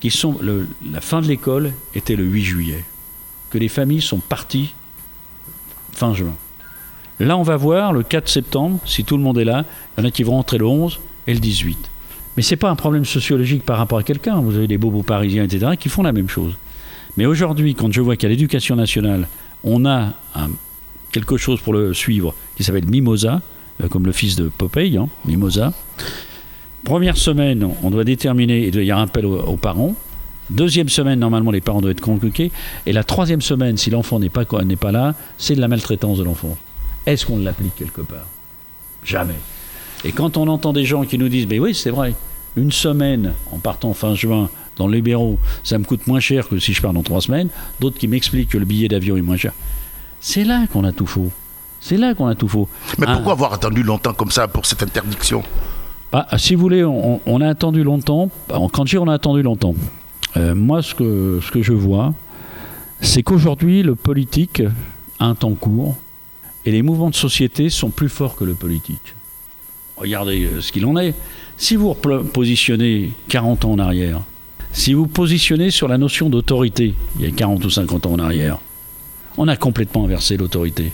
qui 0.00 0.10
sont. 0.10 0.38
la 0.40 1.00
fin 1.00 1.20
de 1.20 1.26
l'école 1.26 1.72
était 1.94 2.16
le 2.16 2.24
8 2.24 2.44
juillet. 2.44 2.84
Que 3.50 3.58
les 3.58 3.68
familles 3.68 4.02
sont 4.02 4.18
parties 4.18 4.74
fin 5.92 6.14
juin. 6.14 6.34
Là, 7.18 7.36
on 7.36 7.42
va 7.42 7.56
voir 7.56 7.92
le 7.92 8.04
4 8.04 8.28
septembre, 8.28 8.78
si 8.84 9.04
tout 9.04 9.16
le 9.16 9.22
monde 9.22 9.38
est 9.38 9.44
là, 9.44 9.64
il 9.96 10.00
y 10.00 10.04
en 10.04 10.08
a 10.08 10.12
qui 10.12 10.22
vont 10.22 10.32
rentrer 10.32 10.58
le 10.58 10.66
11 10.66 11.00
et 11.26 11.34
le 11.34 11.40
18. 11.40 11.90
Mais 12.38 12.42
ce 12.42 12.52
n'est 12.52 12.58
pas 12.58 12.70
un 12.70 12.76
problème 12.76 13.04
sociologique 13.04 13.64
par 13.64 13.78
rapport 13.78 13.98
à 13.98 14.04
quelqu'un. 14.04 14.40
Vous 14.40 14.54
avez 14.54 14.68
des 14.68 14.78
bobos 14.78 15.02
parisiens, 15.02 15.42
etc., 15.42 15.72
qui 15.76 15.88
font 15.88 16.04
la 16.04 16.12
même 16.12 16.28
chose. 16.28 16.54
Mais 17.16 17.26
aujourd'hui, 17.26 17.74
quand 17.74 17.92
je 17.92 18.00
vois 18.00 18.14
qu'à 18.14 18.28
l'éducation 18.28 18.76
nationale, 18.76 19.26
on 19.64 19.84
a 19.84 20.12
quelque 21.10 21.36
chose 21.36 21.60
pour 21.60 21.72
le 21.72 21.92
suivre 21.94 22.36
qui 22.56 22.62
s'appelle 22.62 22.86
Mimosa, 22.86 23.42
euh, 23.82 23.88
comme 23.88 24.06
le 24.06 24.12
fils 24.12 24.36
de 24.36 24.52
Popeye, 24.56 24.98
hein, 24.98 25.08
Mimosa, 25.24 25.72
Première 26.84 27.16
semaine, 27.16 27.68
on 27.82 27.90
doit 27.90 28.04
déterminer, 28.04 28.68
il 28.68 28.84
y 28.84 28.92
a 28.92 28.98
un 28.98 29.02
appel 29.02 29.26
aux, 29.26 29.56
parents. 29.56 29.96
Deuxième 30.48 30.88
semaine, 30.88 31.18
normalement, 31.18 31.50
les 31.50 31.60
parents 31.60 31.80
doivent 31.80 31.90
être 31.90 32.00
convoqués. 32.00 32.52
Et 32.86 32.92
la 32.92 33.02
troisième 33.02 33.40
semaine, 33.40 33.76
si 33.76 33.90
l'enfant 33.90 34.20
n'est 34.20 34.30
pas, 34.30 34.44
n'est 34.64 34.76
pas 34.76 34.92
là, 34.92 35.16
c'est 35.38 35.56
de 35.56 35.60
la 35.60 35.66
maltraitance 35.66 36.18
de 36.18 36.22
l'enfant. 36.22 36.56
Est-ce 37.04 37.26
qu'on 37.26 37.38
l'applique 37.38 37.74
quelque 37.74 38.02
part? 38.02 38.28
Jamais. 39.02 39.34
Et 40.04 40.12
quand 40.12 40.36
on 40.36 40.48
entend 40.48 40.72
des 40.72 40.84
gens 40.84 41.04
qui 41.04 41.18
nous 41.18 41.28
disent, 41.28 41.46
mais 41.48 41.58
oui, 41.58 41.74
c'est 41.74 41.90
vrai, 41.90 42.14
une 42.56 42.72
semaine 42.72 43.34
en 43.52 43.58
partant 43.58 43.92
fin 43.94 44.14
juin 44.14 44.48
dans 44.76 44.86
les 44.86 45.02
bureaux, 45.02 45.38
ça 45.64 45.78
me 45.78 45.84
coûte 45.84 46.06
moins 46.06 46.20
cher 46.20 46.48
que 46.48 46.58
si 46.58 46.72
je 46.72 46.80
pars 46.80 46.92
dans 46.92 47.02
trois 47.02 47.20
semaines, 47.20 47.48
d'autres 47.80 47.98
qui 47.98 48.08
m'expliquent 48.08 48.50
que 48.50 48.58
le 48.58 48.64
billet 48.64 48.88
d'avion 48.88 49.16
est 49.16 49.22
moins 49.22 49.36
cher. 49.36 49.52
C'est 50.20 50.44
là 50.44 50.66
qu'on 50.72 50.84
a 50.84 50.92
tout 50.92 51.06
faux. 51.06 51.30
C'est 51.80 51.96
là 51.96 52.14
qu'on 52.14 52.26
a 52.26 52.34
tout 52.34 52.48
faux. 52.48 52.68
Mais 52.98 53.06
pourquoi 53.06 53.32
avoir 53.32 53.52
attendu 53.52 53.82
longtemps 53.82 54.12
comme 54.12 54.30
ça 54.30 54.48
pour 54.48 54.66
cette 54.66 54.82
interdiction? 54.82 55.42
Bah, 56.12 56.26
si 56.38 56.54
vous 56.54 56.60
voulez, 56.62 56.84
on, 56.84 57.40
a 57.40 57.48
attendu 57.48 57.82
longtemps. 57.82 58.30
Quand 58.48 58.86
je 58.86 58.90
dis 58.90 58.98
on 58.98 59.08
a 59.08 59.14
attendu 59.14 59.42
longtemps, 59.42 59.74
euh, 60.36 60.54
moi, 60.54 60.82
ce 60.82 60.94
que, 60.94 61.40
ce 61.44 61.50
que 61.50 61.62
je 61.62 61.72
vois, 61.72 62.14
c'est 63.00 63.22
qu'aujourd'hui, 63.22 63.82
le 63.82 63.94
politique 63.94 64.62
a 65.18 65.26
un 65.26 65.34
temps 65.34 65.54
court 65.54 65.96
et 66.64 66.70
les 66.70 66.82
mouvements 66.82 67.10
de 67.10 67.14
société 67.14 67.68
sont 67.68 67.90
plus 67.90 68.08
forts 68.08 68.36
que 68.36 68.44
le 68.44 68.54
politique. 68.54 69.14
Regardez 69.98 70.44
euh, 70.44 70.60
ce 70.60 70.72
qu'il 70.72 70.86
en 70.86 70.96
est. 70.96 71.14
Si 71.56 71.76
vous 71.76 71.94
positionnez 71.94 73.12
40 73.28 73.64
ans 73.64 73.72
en 73.72 73.78
arrière, 73.78 74.20
si 74.72 74.94
vous 74.94 75.06
positionnez 75.06 75.70
sur 75.70 75.88
la 75.88 75.98
notion 75.98 76.30
d'autorité, 76.30 76.94
il 77.18 77.24
y 77.24 77.28
a 77.28 77.30
40 77.30 77.64
ou 77.64 77.70
50 77.70 78.06
ans 78.06 78.12
en 78.12 78.18
arrière, 78.18 78.58
on 79.36 79.48
a 79.48 79.56
complètement 79.56 80.04
inversé 80.04 80.36
l'autorité. 80.36 80.92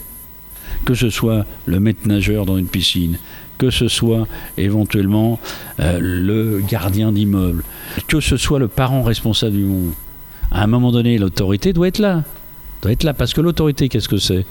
Que 0.84 0.94
ce 0.94 1.10
soit 1.10 1.44
le 1.66 1.80
maître 1.80 2.06
nageur 2.06 2.46
dans 2.46 2.56
une 2.56 2.66
piscine, 2.66 3.18
que 3.58 3.70
ce 3.70 3.88
soit 3.88 4.26
éventuellement 4.56 5.38
euh, 5.80 5.98
le 6.00 6.60
gardien 6.60 7.12
d'immeuble, 7.12 7.64
que 8.08 8.20
ce 8.20 8.36
soit 8.36 8.58
le 8.58 8.68
parent 8.68 9.02
responsable 9.02 9.56
du 9.56 9.64
monde. 9.64 9.92
À 10.50 10.62
un 10.62 10.66
moment 10.66 10.92
donné, 10.92 11.18
l'autorité 11.18 11.72
doit 11.72 11.88
être 11.88 11.98
là. 11.98 12.22
Doit 12.84 12.92
être 12.92 13.02
là 13.04 13.14
parce 13.14 13.32
que 13.32 13.40
l'autorité, 13.40 13.88
qu'est-ce 13.88 14.10
que 14.10 14.18
c'est? 14.18 14.44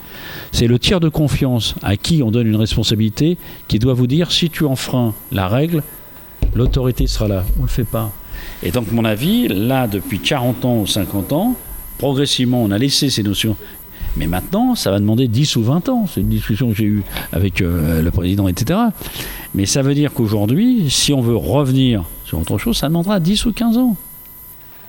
C'est 0.52 0.66
le 0.66 0.80
tiers 0.80 1.00
de 1.00 1.08
confiance 1.08 1.76
à 1.84 1.98
qui 1.98 2.24
on 2.24 2.32
donne 2.32 2.48
une 2.48 2.56
responsabilité 2.56 3.38
qui 3.68 3.78
doit 3.78 3.94
vous 3.94 4.08
dire 4.08 4.32
si 4.32 4.50
tu 4.50 4.66
enfreins 4.66 5.14
la 5.32 5.48
règle, 5.48 5.84
l'autorité 6.56 7.06
sera 7.06 7.28
là. 7.28 7.46
On 7.58 7.60
ne 7.60 7.68
le 7.68 7.70
fait 7.70 7.84
pas. 7.84 8.12
Et 8.64 8.72
donc, 8.72 8.92
mon 8.92 9.06
avis, 9.06 9.48
là, 9.50 9.86
depuis 9.86 10.18
40 10.18 10.66
ans 10.66 10.78
ou 10.80 10.88
50 10.88 11.32
ans, 11.32 11.56
progressivement, 12.00 12.64
on 12.64 12.72
a 12.72 12.80
laissé 12.80 13.12
ces 13.12 13.22
notions. 13.22 13.56
Mais 14.18 14.26
maintenant, 14.26 14.74
ça 14.74 14.90
va 14.90 14.98
demander 14.98 15.28
10 15.28 15.56
ou 15.58 15.64
20 15.66 15.90
ans. 15.90 16.08
C'est 16.12 16.22
une 16.22 16.30
discussion 16.30 16.70
que 16.70 16.76
j'ai 16.76 16.86
eue 16.86 17.04
avec 17.34 17.62
euh, 17.62 18.02
le 18.02 18.10
président, 18.10 18.48
etc. 18.48 18.80
Mais 19.54 19.68
ça 19.68 19.84
veut 19.84 19.94
dire 19.94 20.12
qu'aujourd'hui, 20.12 20.90
si 20.90 21.14
on 21.14 21.22
veut 21.22 21.36
revenir 21.36 22.04
sur 22.26 22.40
autre 22.40 22.58
chose, 22.58 22.78
ça 22.78 22.88
demandera 22.88 23.20
10 23.20 23.46
ou 23.46 23.54
15 23.54 23.78
ans. 23.78 23.96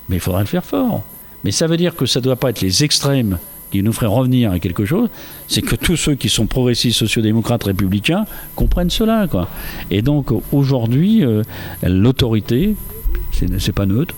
Mais 0.08 0.16
il 0.16 0.20
faudra 0.20 0.40
le 0.40 0.46
faire 0.46 0.64
fort. 0.64 1.02
Mais 1.44 1.50
ça 1.50 1.66
veut 1.66 1.76
dire 1.76 1.94
que 1.94 2.06
ça 2.06 2.20
ne 2.20 2.24
doit 2.24 2.36
pas 2.36 2.50
être 2.50 2.60
les 2.60 2.84
extrêmes 2.84 3.38
qui 3.70 3.82
nous 3.82 3.92
feraient 3.92 4.06
revenir 4.06 4.52
à 4.52 4.60
quelque 4.60 4.84
chose, 4.84 5.08
c'est 5.48 5.60
que 5.60 5.74
tous 5.74 5.96
ceux 5.96 6.14
qui 6.14 6.28
sont 6.28 6.46
progressistes, 6.46 6.98
sociodémocrates, 6.98 7.64
républicains 7.64 8.24
comprennent 8.54 8.90
cela. 8.90 9.26
Quoi. 9.26 9.48
Et 9.90 10.00
donc 10.00 10.30
aujourd'hui, 10.52 11.24
euh, 11.24 11.42
l'autorité, 11.82 12.76
c'est 13.32 13.72
pas 13.72 13.84
neutre. 13.84 14.14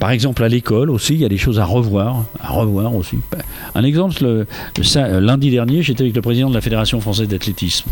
Par 0.00 0.10
exemple, 0.10 0.42
à 0.42 0.48
l'école 0.48 0.90
aussi, 0.90 1.14
il 1.14 1.20
y 1.20 1.24
a 1.24 1.28
des 1.28 1.38
choses 1.38 1.58
à 1.58 1.64
revoir, 1.64 2.24
à 2.40 2.50
revoir 2.50 2.94
aussi. 2.94 3.18
Un 3.74 3.84
exemple, 3.84 4.22
le, 4.22 5.20
lundi 5.20 5.50
dernier, 5.50 5.82
j'étais 5.82 6.02
avec 6.02 6.14
le 6.14 6.22
président 6.22 6.48
de 6.48 6.54
la 6.54 6.60
Fédération 6.60 7.00
française 7.00 7.28
d'athlétisme. 7.28 7.88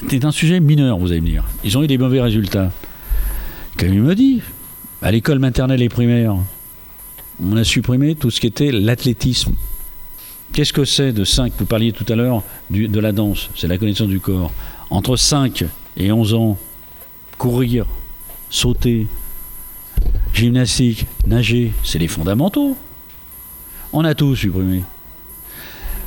C'était 0.00 0.24
un 0.24 0.30
sujet 0.30 0.60
mineur, 0.60 0.98
vous 0.98 1.10
allez 1.10 1.20
me 1.20 1.26
dire. 1.26 1.44
Ils 1.64 1.76
ont 1.76 1.82
eu 1.82 1.88
des 1.88 1.98
mauvais 1.98 2.20
résultats. 2.20 2.70
Comme 3.76 3.92
il 3.92 4.02
me 4.02 4.14
dit, 4.14 4.40
à 5.02 5.10
l'école 5.10 5.40
maternelle 5.40 5.82
et 5.82 5.88
primaire, 5.88 6.36
on 7.42 7.56
a 7.56 7.64
supprimé 7.64 8.14
tout 8.14 8.30
ce 8.30 8.40
qui 8.40 8.46
était 8.46 8.70
l'athlétisme. 8.70 9.54
Qu'est-ce 10.52 10.72
que 10.72 10.84
c'est 10.84 11.12
de 11.12 11.24
5 11.24 11.52
Vous 11.58 11.66
parliez 11.66 11.92
tout 11.92 12.06
à 12.08 12.16
l'heure 12.16 12.42
de 12.70 13.00
la 13.00 13.12
danse, 13.12 13.50
c'est 13.54 13.68
la 13.68 13.78
connaissance 13.78 14.08
du 14.08 14.20
corps. 14.20 14.50
Entre 14.90 15.16
5 15.16 15.64
et 15.96 16.10
11 16.10 16.34
ans, 16.34 16.58
courir, 17.36 17.86
sauter, 18.50 19.06
gymnastique, 20.32 21.06
nager, 21.26 21.72
c'est 21.84 21.98
les 21.98 22.08
fondamentaux. 22.08 22.76
On 23.92 24.04
a 24.04 24.14
tout 24.14 24.34
supprimé. 24.34 24.84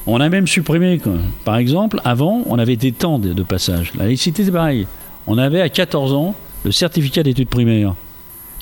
On 0.08 0.20
a 0.20 0.30
même 0.30 0.48
supprimé, 0.48 1.00
par 1.46 1.58
exemple, 1.58 2.02
avant, 2.04 2.42
on 2.48 2.58
avait 2.58 2.76
des 2.76 2.92
temps 2.92 3.20
de, 3.20 3.44
passage. 3.44 3.92
La 3.96 4.06
laïcité, 4.06 4.44
c'est 4.44 4.52
pareil. 4.52 4.88
On 5.28 5.38
avait 5.38 5.62
à 5.62 5.70
14 5.70 6.14
ans 6.14 6.36
le 6.66 6.72
certificat 6.72 7.22
d'études 7.22 7.50
primaires. 7.50 7.94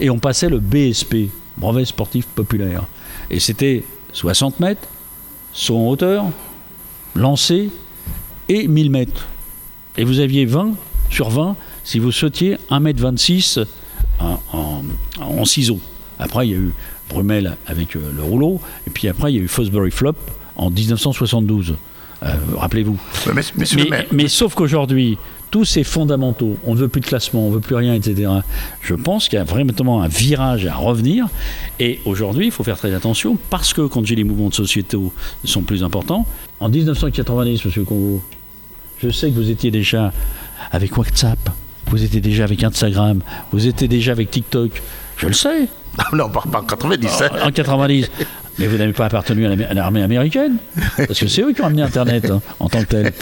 Et 0.02 0.10
on 0.10 0.20
passait 0.20 0.50
le 0.50 0.60
BSP, 0.60 1.30
brevet 1.60 1.86
sportif 1.86 2.26
populaire. 2.26 2.86
Et 3.30 3.40
c'était 3.40 3.84
60 4.14 4.60
mètres, 4.60 4.88
saut 5.54 5.78
en 5.78 5.88
hauteur, 5.90 6.26
lancé 7.16 7.70
et 8.48 8.68
1000 8.68 8.90
mètres. 8.90 9.28
Et 9.98 10.04
vous 10.04 10.20
aviez 10.20 10.46
20 10.46 10.72
sur 11.10 11.30
20 11.30 11.56
si 11.84 12.00
vous 12.00 12.12
sautiez 12.12 12.58
1m26 12.70 13.66
en, 14.20 14.84
en, 15.20 15.46
ciseaux. 15.46 15.80
Après, 16.20 16.48
il 16.48 16.52
y 16.52 16.54
a 16.54 16.58
eu 16.58 16.72
Brumel 17.10 17.58
avec 17.66 17.96
euh, 17.96 18.12
le 18.16 18.22
rouleau, 18.22 18.62
et 18.86 18.90
puis 18.90 19.08
après, 19.08 19.32
il 19.32 19.38
y 19.38 19.40
a 19.40 19.44
eu 19.44 19.48
Fosbury 19.48 19.92
Flop 19.92 20.16
en 20.56 20.70
1972. 20.70 21.76
Euh, 22.22 22.36
rappelez-vous. 22.56 23.00
Mais, 24.12 24.28
sauf 24.28 24.54
qu'aujourd'hui, 24.54 25.18
tous 25.52 25.66
ces 25.66 25.84
fondamentaux, 25.84 26.58
on 26.66 26.74
ne 26.74 26.80
veut 26.80 26.88
plus 26.88 27.02
de 27.02 27.06
classement, 27.06 27.48
on 27.48 27.50
ne 27.50 27.56
veut 27.56 27.60
plus 27.60 27.76
rien, 27.76 27.94
etc. 27.94 28.30
Je 28.82 28.94
pense 28.94 29.28
qu'il 29.30 29.38
y 29.38 29.42
a 29.42 29.46
vraiment 29.46 30.02
un 30.02 30.08
virage 30.08 30.66
à 30.66 30.76
revenir. 30.76 31.28
Et 31.80 32.00
aujourd'hui, 32.06 32.46
il 32.46 32.52
faut 32.52 32.64
faire 32.64 32.78
très 32.78 32.94
attention 32.94 33.38
parce 33.50 33.74
que 33.74 33.82
quand 33.88 34.06
j'ai 34.06 34.16
les 34.16 34.24
mouvements 34.24 34.50
de 34.50 34.54
société 34.54 34.98
sont 35.44 35.62
plus 35.62 35.84
importants, 35.84 36.26
en 36.60 36.70
1990, 36.70 37.66
M. 37.66 37.86
Congo, 37.86 38.22
je 39.02 39.10
sais 39.10 39.30
que 39.30 39.36
vous 39.36 39.50
étiez 39.50 39.72
déjà 39.72 40.12
avec 40.72 40.96
WhatsApp, 40.98 41.40
vous 41.88 42.04
étiez 42.04 42.22
déjà 42.22 42.44
avec 42.44 42.64
Instagram, 42.64 43.22
vous 43.52 43.68
étiez 43.68 43.88
déjà 43.88 44.12
avec 44.12 44.30
TikTok. 44.30 44.82
Je 45.18 45.28
le 45.28 45.34
sais. 45.34 45.68
Ah, 45.98 46.06
non, 46.14 46.30
pas 46.30 46.44
en 46.54 46.62
90. 46.64 47.10
En, 47.44 47.48
en 47.48 47.52
90. 47.52 48.12
Mais 48.60 48.68
vous 48.68 48.78
n'avez 48.78 48.92
pas 48.92 49.06
appartenu 49.06 49.46
à 49.46 49.74
l'armée 49.74 50.04
américaine 50.04 50.58
Parce 50.98 51.18
que 51.18 51.28
c'est 51.28 51.42
eux 51.42 51.54
qui 51.54 51.62
ont 51.62 51.68
amené 51.68 51.82
Internet 51.82 52.30
hein, 52.30 52.42
en 52.60 52.68
tant 52.68 52.82
que 52.82 52.88
tel. 52.88 53.14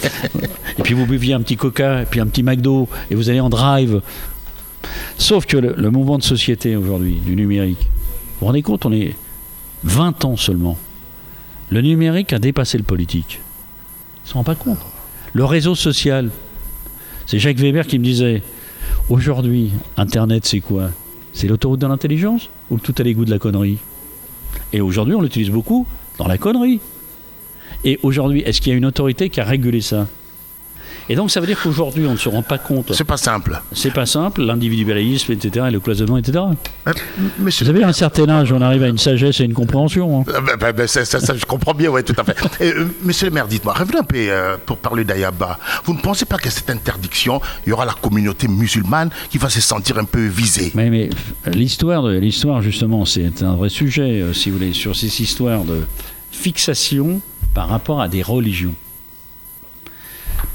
Et 0.78 0.82
puis 0.82 0.94
vous 0.94 1.06
buviez 1.06 1.34
un 1.34 1.40
petit 1.40 1.56
coca, 1.56 2.02
et 2.02 2.06
puis 2.06 2.18
un 2.18 2.26
petit 2.26 2.42
McDo, 2.42 2.88
et 3.10 3.14
vous 3.14 3.30
allez 3.30 3.40
en 3.40 3.48
drive. 3.48 4.02
Sauf 5.16 5.46
que 5.46 5.56
le, 5.56 5.90
mouvement 5.90 6.18
de 6.18 6.24
société 6.24 6.74
aujourd'hui, 6.74 7.20
du 7.24 7.36
numérique, 7.36 7.78
vous 7.80 8.40
vous 8.40 8.46
rendez 8.46 8.62
compte, 8.62 8.84
on 8.84 8.92
est 8.92 9.14
20 9.84 10.24
ans 10.24 10.36
seulement. 10.36 10.76
Le 11.70 11.82
numérique 11.82 12.32
a 12.32 12.40
dépassé 12.40 12.76
le 12.76 12.84
politique. 12.84 13.40
Ils 13.40 14.24
ne 14.24 14.28
se 14.28 14.34
rendent 14.34 14.46
pas 14.46 14.54
compte. 14.56 14.78
Le 15.34 15.44
réseau 15.44 15.76
social, 15.76 16.30
c'est 17.26 17.38
Jacques 17.38 17.58
Weber 17.58 17.86
qui 17.86 17.98
me 18.00 18.04
disait, 18.04 18.42
aujourd'hui, 19.08 19.70
Internet 19.96 20.46
c'est 20.46 20.60
quoi? 20.60 20.90
C'est 21.32 21.46
l'autoroute 21.46 21.80
de 21.80 21.86
l'intelligence 21.86 22.50
ou 22.70 22.78
tout 22.78 22.94
à 22.98 23.02
l'égout 23.02 23.24
de 23.24 23.30
la 23.30 23.38
connerie? 23.38 23.78
Et 24.72 24.80
aujourd'hui, 24.80 25.14
on 25.14 25.20
l'utilise 25.20 25.50
beaucoup 25.50 25.86
dans 26.18 26.26
la 26.26 26.38
connerie. 26.38 26.80
Et 27.84 27.98
aujourd'hui, 28.02 28.40
est-ce 28.40 28.60
qu'il 28.60 28.72
y 28.72 28.74
a 28.74 28.78
une 28.78 28.86
autorité 28.86 29.30
qui 29.30 29.40
a 29.40 29.44
régulé 29.44 29.80
ça? 29.80 30.08
Et 31.08 31.16
donc 31.16 31.30
ça 31.30 31.40
veut 31.40 31.46
dire 31.46 31.58
qu'aujourd'hui 31.60 32.06
on 32.06 32.12
ne 32.12 32.16
se 32.16 32.28
rend 32.28 32.42
pas 32.42 32.58
compte. 32.58 32.92
C'est 32.92 33.04
pas 33.04 33.16
simple. 33.16 33.60
C'est 33.72 33.92
pas 33.92 34.06
simple, 34.06 34.42
l'individualisme, 34.42 35.32
etc., 35.32 35.66
et 35.68 35.70
le 35.70 35.80
cloisonnement, 35.80 36.18
etc. 36.18 36.44
Euh, 36.86 36.92
Vous 37.38 37.50
savez, 37.50 37.82
à 37.82 37.88
un 37.88 37.92
certain 37.92 38.28
âge, 38.28 38.52
on 38.52 38.60
arrive 38.60 38.82
à 38.82 38.88
une 38.88 38.98
sagesse 38.98 39.40
et 39.40 39.44
une 39.44 39.54
compréhension. 39.54 40.20
Hein. 40.20 40.24
Euh, 40.28 40.40
bah, 40.40 40.56
bah, 40.58 40.72
bah, 40.72 40.86
ça, 40.86 41.04
je 41.04 41.44
comprends 41.46 41.74
bien, 41.74 41.90
oui, 41.90 42.04
tout 42.04 42.14
à 42.18 42.24
fait. 42.24 42.36
Euh, 42.60 42.86
monsieur 43.02 43.26
le 43.26 43.32
maire, 43.32 43.48
dites-moi, 43.48 43.72
revenez 43.74 43.98
un 43.98 44.02
peu 44.04 44.58
pour 44.66 44.78
parler 44.78 45.04
d'Ayaba. 45.04 45.58
Vous 45.84 45.94
ne 45.94 46.00
pensez 46.00 46.24
pas 46.24 46.36
que 46.36 46.50
cette 46.50 46.70
interdiction, 46.70 47.40
il 47.66 47.70
y 47.70 47.72
aura 47.72 47.84
la 47.84 47.94
communauté 47.94 48.48
musulmane 48.48 49.10
qui 49.30 49.38
va 49.38 49.48
se 49.48 49.60
sentir 49.60 49.98
un 49.98 50.04
peu 50.04 50.26
visée? 50.26 50.72
Mais, 50.74 50.90
mais 50.90 51.10
l'histoire, 51.46 52.06
l'histoire 52.06 52.60
justement, 52.62 53.04
c'est 53.04 53.42
un 53.42 53.54
vrai 53.54 53.68
sujet, 53.68 54.24
si 54.32 54.50
vous 54.50 54.58
voulez, 54.58 54.72
sur 54.72 54.94
ces 54.94 55.22
histoires 55.22 55.64
de 55.64 55.82
fixation 56.30 57.20
par 57.54 57.68
rapport 57.68 58.00
à 58.00 58.08
des 58.08 58.22
religions. 58.22 58.74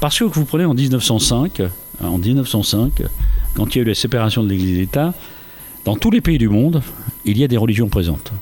Parce 0.00 0.18
que 0.18 0.24
vous 0.24 0.44
prenez 0.44 0.64
en 0.64 0.74
1905, 0.74 1.60
euh, 1.60 1.68
en 2.02 2.18
1905, 2.18 3.02
quand 3.54 3.74
il 3.74 3.78
y 3.78 3.80
a 3.80 3.82
eu 3.82 3.88
la 3.88 3.94
séparation 3.94 4.42
de 4.42 4.48
l'Église 4.48 4.70
et 4.70 4.74
de 4.74 4.80
l'État, 4.80 5.14
dans 5.84 5.96
tous 5.96 6.10
les 6.10 6.20
pays 6.20 6.38
du 6.38 6.48
monde, 6.48 6.82
il 7.24 7.38
y 7.38 7.44
a 7.44 7.48
des 7.48 7.56
religions 7.56 7.88
présentes. 7.88 8.32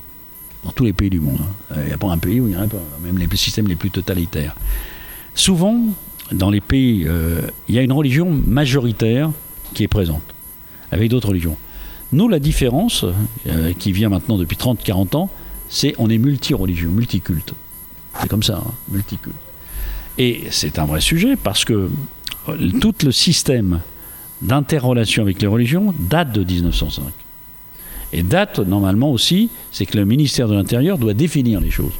Dans 0.64 0.70
tous 0.70 0.84
les 0.84 0.92
pays 0.92 1.10
du 1.10 1.18
monde. 1.18 1.40
Il 1.76 1.86
n'y 1.86 1.92
a 1.92 1.98
pas 1.98 2.08
un 2.08 2.18
pays 2.18 2.40
où 2.40 2.46
il 2.46 2.54
n'y 2.54 2.56
en 2.56 2.62
a 2.62 2.68
pas, 2.68 2.76
même 3.02 3.18
les 3.18 3.28
systèmes 3.36 3.66
les 3.66 3.74
plus 3.74 3.90
totalitaires. 3.90 4.54
Souvent, 5.34 5.86
dans 6.30 6.50
les 6.50 6.60
pays, 6.60 7.04
euh, 7.06 7.40
il 7.68 7.74
y 7.74 7.78
a 7.78 7.82
une 7.82 7.92
religion 7.92 8.30
majoritaire 8.30 9.30
qui 9.74 9.82
est 9.82 9.88
présente, 9.88 10.22
avec 10.90 11.10
d'autres 11.10 11.28
religions. 11.28 11.56
Nous, 12.12 12.28
la 12.28 12.38
différence, 12.38 13.04
euh, 13.46 13.72
qui 13.78 13.92
vient 13.92 14.08
maintenant 14.08 14.36
depuis 14.36 14.56
30-40 14.56 15.16
ans, 15.16 15.30
c'est 15.68 15.94
on 15.98 16.10
est 16.10 16.18
multi-religion, 16.18 16.90
multiculte. 16.90 17.54
C'est 18.20 18.28
comme 18.28 18.42
ça, 18.42 18.62
hein, 18.64 18.72
multiculte. 18.90 19.34
Et 20.22 20.44
c'est 20.52 20.78
un 20.78 20.84
vrai 20.84 21.00
sujet 21.00 21.34
parce 21.34 21.64
que 21.64 21.90
tout 22.80 22.94
le 23.02 23.10
système 23.10 23.80
d'interrelation 24.40 25.20
avec 25.20 25.42
les 25.42 25.48
religions 25.48 25.92
date 25.98 26.30
de 26.30 26.44
1905. 26.44 27.02
Et 28.12 28.22
date 28.22 28.60
normalement 28.60 29.10
aussi, 29.10 29.50
c'est 29.72 29.84
que 29.84 29.98
le 29.98 30.04
ministère 30.04 30.46
de 30.46 30.54
l'Intérieur 30.54 30.96
doit 30.96 31.12
définir 31.12 31.60
les 31.60 31.72
choses. 31.72 31.94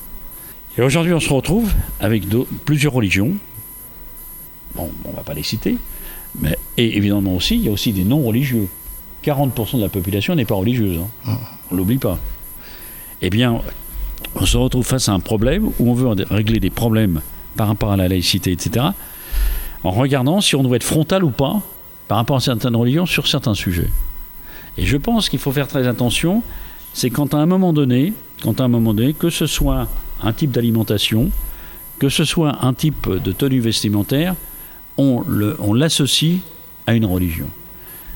Et 0.78 0.82
aujourd'hui, 0.82 1.12
on 1.12 1.18
se 1.18 1.32
retrouve 1.32 1.68
avec 1.98 2.22
plusieurs 2.64 2.92
religions. 2.92 3.32
Bon, 4.76 4.88
on 5.04 5.10
ne 5.10 5.16
va 5.16 5.24
pas 5.24 5.34
les 5.34 5.42
citer. 5.42 5.76
Mais, 6.38 6.56
et 6.76 6.96
évidemment 6.96 7.34
aussi, 7.34 7.56
il 7.56 7.62
y 7.62 7.68
a 7.68 7.72
aussi 7.72 7.92
des 7.92 8.04
non-religieux. 8.04 8.68
40% 9.24 9.78
de 9.78 9.82
la 9.82 9.88
population 9.88 10.36
n'est 10.36 10.44
pas 10.44 10.54
religieuse. 10.54 11.00
Hein. 11.26 11.38
On 11.72 11.74
ne 11.74 11.78
l'oublie 11.80 11.98
pas. 11.98 12.20
Eh 13.20 13.30
bien, 13.30 13.60
on 14.36 14.46
se 14.46 14.56
retrouve 14.56 14.86
face 14.86 15.08
à 15.08 15.12
un 15.12 15.20
problème 15.20 15.72
où 15.80 15.90
on 15.90 15.94
veut 15.94 16.24
régler 16.30 16.60
des 16.60 16.70
problèmes 16.70 17.20
par 17.56 17.68
rapport 17.68 17.92
à 17.92 17.96
la 17.96 18.08
laïcité, 18.08 18.52
etc., 18.52 18.86
en 19.84 19.90
regardant 19.90 20.40
si 20.40 20.54
on 20.54 20.62
doit 20.62 20.76
être 20.76 20.84
frontal 20.84 21.24
ou 21.24 21.30
pas 21.30 21.60
par 22.08 22.18
rapport 22.18 22.36
à 22.36 22.40
certaines 22.40 22.76
religions 22.76 23.06
sur 23.06 23.26
certains 23.26 23.54
sujets. 23.54 23.90
Et 24.78 24.86
je 24.86 24.96
pense 24.96 25.28
qu'il 25.28 25.38
faut 25.38 25.52
faire 25.52 25.68
très 25.68 25.86
attention, 25.86 26.42
c'est 26.94 27.10
quand 27.10 27.34
à 27.34 27.38
un 27.38 27.46
moment 27.46 27.72
donné, 27.72 28.12
quand 28.42 28.60
à 28.60 28.64
un 28.64 28.68
moment 28.68 28.94
donné, 28.94 29.12
que 29.12 29.30
ce 29.30 29.46
soit 29.46 29.88
un 30.22 30.32
type 30.32 30.50
d'alimentation, 30.50 31.30
que 31.98 32.08
ce 32.08 32.24
soit 32.24 32.64
un 32.64 32.74
type 32.74 33.08
de 33.08 33.32
tenue 33.32 33.60
vestimentaire, 33.60 34.34
on 34.98 35.74
l'associe 35.74 36.38
à 36.86 36.94
une 36.94 37.06
religion. 37.06 37.46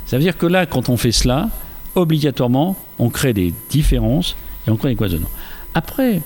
Ça 0.06 0.18
veut 0.18 0.22
dire 0.22 0.36
que 0.36 0.46
là, 0.46 0.66
quand 0.66 0.88
on 0.88 0.96
fait 0.96 1.12
cela, 1.12 1.48
obligatoirement, 1.94 2.76
on 2.98 3.08
crée 3.08 3.32
des 3.32 3.52
différences 3.70 4.36
et 4.66 4.70
on 4.70 4.76
crée 4.76 4.90
des 4.90 4.96
cloisonnements. 4.96 5.30
Après, 5.74 6.22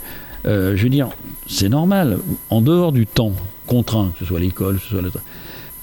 euh, 0.47 0.77
je 0.77 0.83
veux 0.83 0.89
dire, 0.89 1.09
c'est 1.47 1.69
normal, 1.69 2.19
en 2.49 2.61
dehors 2.61 2.93
du 2.93 3.07
temps 3.07 3.33
contraint, 3.67 4.11
que 4.13 4.21
ce 4.21 4.25
soit 4.25 4.41
l'école, 4.41 4.77
que 4.77 4.83
ce 4.83 4.89
soit 4.89 5.03
le, 5.03 5.13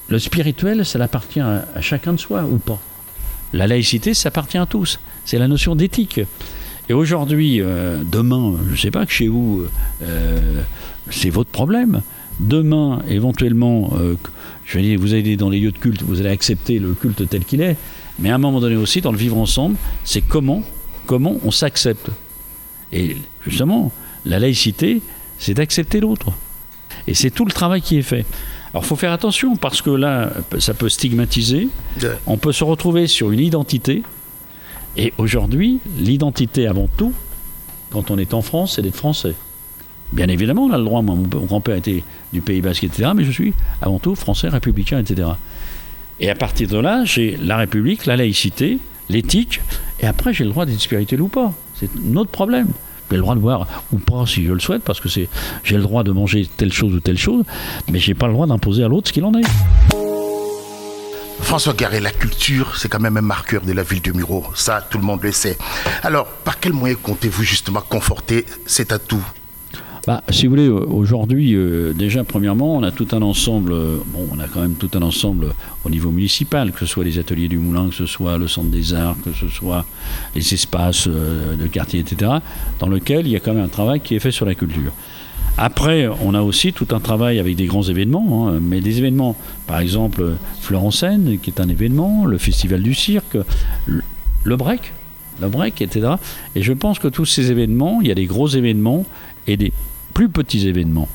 le 0.10 0.20
spirituel, 0.20 0.86
ça 0.86 1.02
appartient 1.02 1.40
à, 1.40 1.66
chacun 1.82 2.14
de 2.14 2.20
soi 2.20 2.44
ou 2.44 2.58
pas? 2.58 2.80
La 3.54 3.68
laïcité, 3.68 4.14
ça 4.14 4.30
appartient 4.30 4.58
à 4.58 4.66
tous. 4.66 5.00
C'est 5.26 5.40
la 5.40 5.48
notion 5.48 5.76
d'éthique. 5.76 6.20
Et 6.90 6.94
aujourd'hui, 6.94 7.62
euh, 7.62 8.02
demain, 8.04 8.56
je 8.68 8.72
ne 8.72 8.78
sais 8.78 8.92
pas 8.92 9.06
que 9.06 9.12
chez 9.12 9.28
vous, 9.28 9.64
euh, 10.02 10.62
c'est 11.10 11.30
votre 11.30 11.50
problème. 11.50 12.02
Demain, 12.40 13.02
éventuellement, 13.10 13.94
je 14.66 14.78
vais 14.78 14.84
dire, 14.84 15.00
vous 15.00 15.14
allez 15.14 15.38
dans 15.38 15.50
les 15.50 15.60
lieux 15.60 15.72
de 15.72 15.78
culte, 15.78 16.04
vous 16.04 16.20
allez 16.20 16.30
accepter 16.30 16.78
le 16.78 16.94
culte 16.94 17.28
tel 17.28 17.44
qu'il 17.44 17.62
est. 17.62 17.78
Mais 18.20 18.30
à 18.30 18.36
un 18.36 18.38
moment 18.38 18.60
donné 18.60 18.76
aussi, 18.76 19.02
dans 19.02 19.12
le 19.12 19.18
vivre 19.18 19.38
ensemble, 19.38 19.76
c'est 20.04 20.22
comment, 20.22 20.62
comment 21.08 21.38
on 21.44 21.50
s'accepte. 21.50 22.10
Et 22.92 23.18
justement, 23.46 23.92
la 24.28 24.40
laïcité, 24.40 25.02
c'est 25.40 25.54
d'accepter 25.54 26.00
l'autre. 26.00 26.32
Et 27.08 27.14
c'est 27.14 27.32
tout 27.32 27.46
le 27.46 27.52
travail 27.52 27.82
qui 27.82 27.98
est 27.98 28.04
fait. 28.04 28.26
Alors 28.74 28.84
il 28.84 28.88
faut 28.88 28.96
faire 28.96 29.14
attention 29.14 29.56
parce 29.56 29.82
que 29.82 29.90
là, 29.90 30.32
ça 30.60 30.74
peut 30.74 30.90
stigmatiser. 30.90 31.70
On 32.26 32.38
peut 32.38 32.52
se 32.52 32.64
retrouver 32.64 33.08
sur 33.08 33.32
une 33.32 33.40
identité. 33.40 34.04
Et 34.98 35.14
aujourd'hui, 35.18 35.80
l'identité 35.98 36.68
avant 36.68 36.88
tout, 36.98 37.14
quand 37.92 38.12
on 38.12 38.18
est 38.18 38.34
en 38.34 38.42
France, 38.42 38.74
c'est 38.76 38.82
d'être 38.82 38.96
français. 38.96 39.36
Bien 40.12 40.28
évidemment, 40.28 40.64
on 40.64 40.72
a 40.72 40.78
le 40.78 40.84
droit. 40.84 41.02
Moi, 41.02 41.16
mon 41.16 41.46
grand-père 41.46 41.76
était 41.76 42.04
du 42.34 42.42
Pays 42.42 42.62
Basque, 42.62 42.84
etc. 42.84 43.12
Mais 43.16 43.24
je 43.24 43.32
suis 43.32 43.54
avant 43.82 44.00
tout 44.00 44.16
français, 44.16 44.50
républicain, 44.50 45.00
etc. 45.00 45.30
Et 46.20 46.30
à 46.30 46.36
partir 46.36 46.68
de 46.68 46.78
là, 46.78 47.04
j'ai 47.06 47.38
la 47.38 47.58
République, 47.58 48.06
la 48.06 48.18
laïcité, 48.18 48.80
l'éthique, 49.10 49.62
et 50.00 50.08
après 50.08 50.34
j'ai 50.34 50.44
le 50.44 50.50
droit 50.50 50.66
d'être 50.66 50.82
spirituel 50.82 51.22
ou 51.22 51.28
pas. 51.28 51.54
C'est 51.76 51.90
notre 51.96 52.32
problème. 52.32 52.70
J'ai 53.10 53.16
le 53.18 53.22
droit 53.22 53.36
de 53.36 53.40
voir 53.40 53.68
ou 53.92 54.00
pas 54.00 54.26
si 54.26 54.46
je 54.46 54.52
le 54.52 54.60
souhaite, 54.60 54.84
parce 54.84 55.00
que 55.00 55.10
c'est 55.10 55.30
j'ai 55.64 55.76
le 55.76 55.84
droit 55.84 56.04
de 56.04 56.12
manger 56.12 56.48
telle 56.58 56.74
chose 56.74 56.94
ou 56.94 57.00
telle 57.00 57.18
chose, 57.18 57.44
mais 57.90 58.00
j'ai 58.00 58.14
pas 58.14 58.28
le 58.28 58.34
droit 58.34 58.48
d'imposer 58.48 58.84
à 58.84 58.88
l'autre 58.88 59.08
ce 59.08 59.14
qu'il 59.14 59.24
en 59.24 59.34
est. 59.34 59.46
François 61.40 61.74
Garret, 61.74 62.02
la 62.02 62.12
culture, 62.12 62.76
c'est 62.78 62.90
quand 62.90 63.00
même 63.00 63.16
un 63.16 63.22
marqueur 63.22 63.62
de 63.62 63.72
la 63.72 63.84
ville 63.84 64.02
de 64.02 64.12
Muro. 64.12 64.46
Ça, 64.54 64.86
tout 64.90 64.98
le 64.98 65.06
monde 65.06 65.24
le 65.24 65.32
sait. 65.32 65.58
Alors, 66.04 66.28
par 66.28 66.60
quel 66.60 66.74
moyen 66.74 66.96
comptez-vous 67.02 67.44
justement 67.44 67.80
conforter 67.80 68.46
cet 68.66 68.92
atout? 68.92 69.24
Bah, 70.08 70.24
si 70.30 70.48
vous 70.48 70.52
voulez, 70.52 70.70
aujourd'hui, 70.70 71.54
euh, 71.54 71.92
déjà, 71.92 72.24
premièrement, 72.24 72.78
on 72.78 72.84
a 72.84 72.92
tout 72.92 73.10
un 73.12 73.22
ensemble, 73.22 73.74
euh, 73.74 73.98
bon, 74.06 74.26
on 74.32 74.40
a 74.40 74.48
quand 74.48 74.62
même 74.62 74.76
tout 74.76 74.90
un 74.94 75.02
ensemble 75.02 75.54
au 75.84 75.90
niveau 75.90 76.12
municipal, 76.12 76.72
que 76.72 76.80
ce 76.80 76.86
soit 76.86 77.04
les 77.04 77.20
ateliers 77.20 77.50
du 77.50 77.58
Moulin, 77.58 77.90
que 77.90 77.94
ce 77.94 78.06
soit 78.06 78.38
le 78.38 78.48
centre 78.48 78.70
des 78.70 78.94
arts, 78.94 79.18
que 79.26 79.34
ce 79.34 79.50
soit 79.50 79.86
les 80.34 80.54
espaces 80.54 81.10
euh, 81.10 81.58
de 81.58 81.68
quartier, 81.68 82.00
etc., 82.00 82.32
dans 82.80 82.88
lequel 82.88 83.28
il 83.28 83.34
y 83.34 83.36
a 83.36 83.42
quand 83.42 83.54
même 83.54 83.66
un 83.66 83.68
travail 83.68 84.00
qui 84.00 84.16
est 84.16 84.20
fait 84.20 84.32
sur 84.32 84.46
la 84.46 84.56
culture. 84.56 84.94
Après, 85.58 86.08
on 86.22 86.34
a 86.34 86.42
aussi 86.42 86.72
tout 86.72 86.88
un 86.92 87.02
travail 87.02 87.38
avec 87.38 87.58
des 87.58 87.66
grands 87.66 87.84
événements, 87.84 88.48
hein, 88.48 88.60
mais 88.62 88.80
des 88.80 89.00
événements, 89.00 89.36
par 89.66 89.82
exemple, 89.82 90.36
Fleur 90.62 90.86
en 90.86 90.92
scène, 90.92 91.38
qui 91.38 91.50
est 91.50 91.60
un 91.60 91.68
événement, 91.68 92.24
le 92.24 92.38
Festival 92.38 92.82
du 92.82 92.94
cirque, 92.94 93.38
le 93.88 94.56
break, 94.56 94.94
le 95.42 95.50
break, 95.50 95.82
etc. 95.82 96.12
Et 96.56 96.62
je 96.62 96.72
pense 96.72 96.98
que 96.98 97.10
tous 97.10 97.26
ces 97.26 97.52
événements, 97.52 98.00
il 98.00 98.08
y 98.08 98.12
a 98.12 98.16
des 98.16 98.26
gros 98.26 98.48
événements 98.48 99.06
et 99.48 99.58
des 99.58 99.74
plus 100.18 100.30
petits 100.30 100.68
événements. 100.68 101.08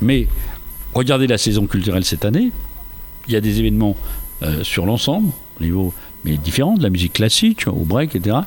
Mais 0.00 0.26
regardez 0.92 1.28
la 1.28 1.38
saison 1.38 1.68
culturelle 1.68 2.04
cette 2.04 2.24
année, 2.24 2.50
il 3.28 3.32
y 3.32 3.36
a 3.36 3.40
des 3.40 3.60
événements 3.60 3.96
euh, 4.42 4.64
sur 4.64 4.84
l'ensemble, 4.84 5.28
au 5.60 5.62
niveau 5.62 5.94
mais 6.24 6.36
différents, 6.38 6.74
de 6.74 6.82
la 6.82 6.90
musique 6.90 7.12
classique, 7.12 7.68
au 7.68 7.84
break, 7.84 8.16
etc. 8.16 8.38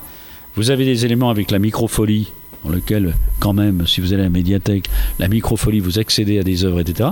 Vous 0.57 0.69
avez 0.69 0.83
des 0.83 1.05
éléments 1.05 1.29
avec 1.29 1.49
la 1.49 1.59
microfolie, 1.59 2.33
dans 2.65 2.71
lequel, 2.71 3.15
quand 3.39 3.53
même, 3.53 3.87
si 3.87 4.01
vous 4.01 4.11
allez 4.11 4.23
à 4.23 4.25
la 4.25 4.29
médiathèque, 4.29 4.89
la 5.17 5.29
microfolie, 5.29 5.79
vous 5.79 5.97
accédez 5.97 6.39
à 6.39 6.43
des 6.43 6.65
œuvres, 6.65 6.81
etc. 6.81 7.11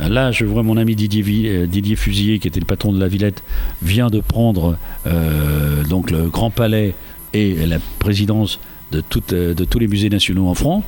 Là, 0.00 0.32
je 0.32 0.46
vois 0.46 0.62
mon 0.62 0.78
ami 0.78 0.96
Didier, 0.96 1.50
euh, 1.50 1.66
Didier 1.66 1.96
Fusilier, 1.96 2.38
qui 2.38 2.48
était 2.48 2.60
le 2.60 2.64
patron 2.64 2.94
de 2.94 2.98
la 2.98 3.08
Villette, 3.08 3.42
vient 3.82 4.08
de 4.08 4.20
prendre 4.20 4.78
euh, 5.06 5.84
donc 5.84 6.10
le 6.10 6.30
Grand 6.30 6.48
Palais 6.48 6.94
et 7.34 7.66
la 7.66 7.76
présidence 7.98 8.58
de, 8.90 9.02
de 9.52 9.64
tous 9.64 9.78
les 9.78 9.86
musées 9.86 10.08
nationaux 10.08 10.48
en 10.48 10.54
France. 10.54 10.82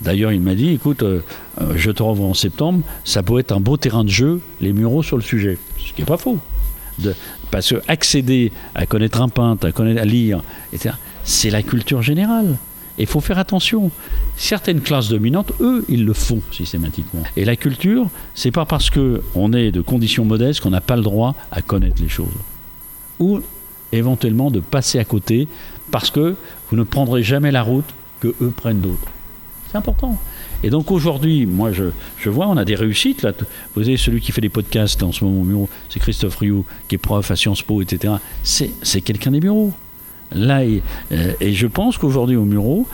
D'ailleurs, 0.00 0.32
il 0.32 0.40
m'a 0.40 0.54
dit, 0.54 0.70
écoute, 0.70 1.02
euh, 1.02 1.20
euh, 1.60 1.72
je 1.76 1.90
te 1.90 2.02
revois 2.02 2.26
en 2.26 2.34
septembre, 2.34 2.82
ça 3.04 3.22
peut 3.22 3.38
être 3.38 3.52
un 3.52 3.60
beau 3.60 3.76
terrain 3.76 4.04
de 4.04 4.10
jeu, 4.10 4.40
les 4.60 4.72
muraux 4.72 5.02
sur 5.02 5.16
le 5.16 5.22
sujet. 5.22 5.58
Ce 5.78 5.92
qui 5.92 6.02
n'est 6.02 6.06
pas 6.06 6.18
faux. 6.18 6.38
Parce 7.50 7.70
que 7.70 7.82
accéder 7.88 8.52
à 8.74 8.86
connaître 8.86 9.20
un 9.20 9.28
peintre, 9.28 9.66
à, 9.66 9.72
connaître, 9.72 10.00
à 10.00 10.04
lire, 10.04 10.42
etc., 10.72 10.94
c'est 11.24 11.50
la 11.50 11.62
culture 11.62 12.02
générale. 12.02 12.56
Et 12.98 13.02
il 13.02 13.06
faut 13.06 13.20
faire 13.20 13.38
attention. 13.38 13.90
Certaines 14.36 14.80
classes 14.80 15.08
dominantes, 15.08 15.52
eux, 15.60 15.84
ils 15.88 16.04
le 16.04 16.12
font 16.14 16.40
systématiquement. 16.50 17.22
Et 17.36 17.44
la 17.44 17.56
culture, 17.56 18.08
c'est 18.34 18.50
pas 18.50 18.64
parce 18.64 18.90
qu'on 18.90 19.52
est 19.52 19.70
de 19.70 19.80
conditions 19.82 20.24
modestes 20.24 20.60
qu'on 20.60 20.70
n'a 20.70 20.80
pas 20.80 20.96
le 20.96 21.02
droit 21.02 21.34
à 21.50 21.60
connaître 21.60 22.00
les 22.00 22.08
choses. 22.08 22.28
Ou 23.18 23.40
éventuellement 23.92 24.50
de 24.50 24.60
passer 24.60 24.98
à 24.98 25.04
côté 25.04 25.48
parce 25.90 26.10
que 26.10 26.36
vous 26.70 26.76
ne 26.76 26.82
prendrez 26.84 27.22
jamais 27.22 27.50
la 27.50 27.62
route 27.62 27.86
que 28.20 28.34
eux 28.40 28.52
prennent 28.54 28.80
d'autres. 28.80 29.10
C'est 29.70 29.76
important. 29.78 30.18
Et 30.62 30.70
donc 30.70 30.90
aujourd'hui, 30.90 31.46
moi 31.46 31.70
je, 31.72 32.30
vois, 32.30 32.48
on 32.48 32.56
a 32.56 32.64
des 32.64 32.74
réussites. 32.74 33.22
Là. 33.22 33.32
Vous 33.74 33.82
avez 33.82 33.96
celui 33.96 34.20
qui 34.20 34.32
fait 34.32 34.40
des 34.40 34.48
podcasts 34.48 35.02
en 35.02 35.12
ce 35.12 35.24
moment 35.24 35.40
au 35.40 35.44
bureau, 35.44 35.68
c'est 35.88 36.00
Christophe 36.00 36.36
Rioux, 36.36 36.64
qui 36.88 36.94
est 36.94 36.98
prof 36.98 37.30
à 37.30 37.36
Sciences 37.36 37.62
Po, 37.62 37.82
etc. 37.82 38.14
C'est 38.42 39.00
quelqu'un 39.00 39.30
des 39.32 39.40
bureaux. 39.40 39.72
Là, 40.32 40.64
et, 40.64 40.82
euh, 41.12 41.32
et 41.40 41.52
je 41.52 41.66
pense 41.66 41.98
qu'aujourd'hui 41.98 42.36
au 42.36 42.44
bureau, 42.44 42.86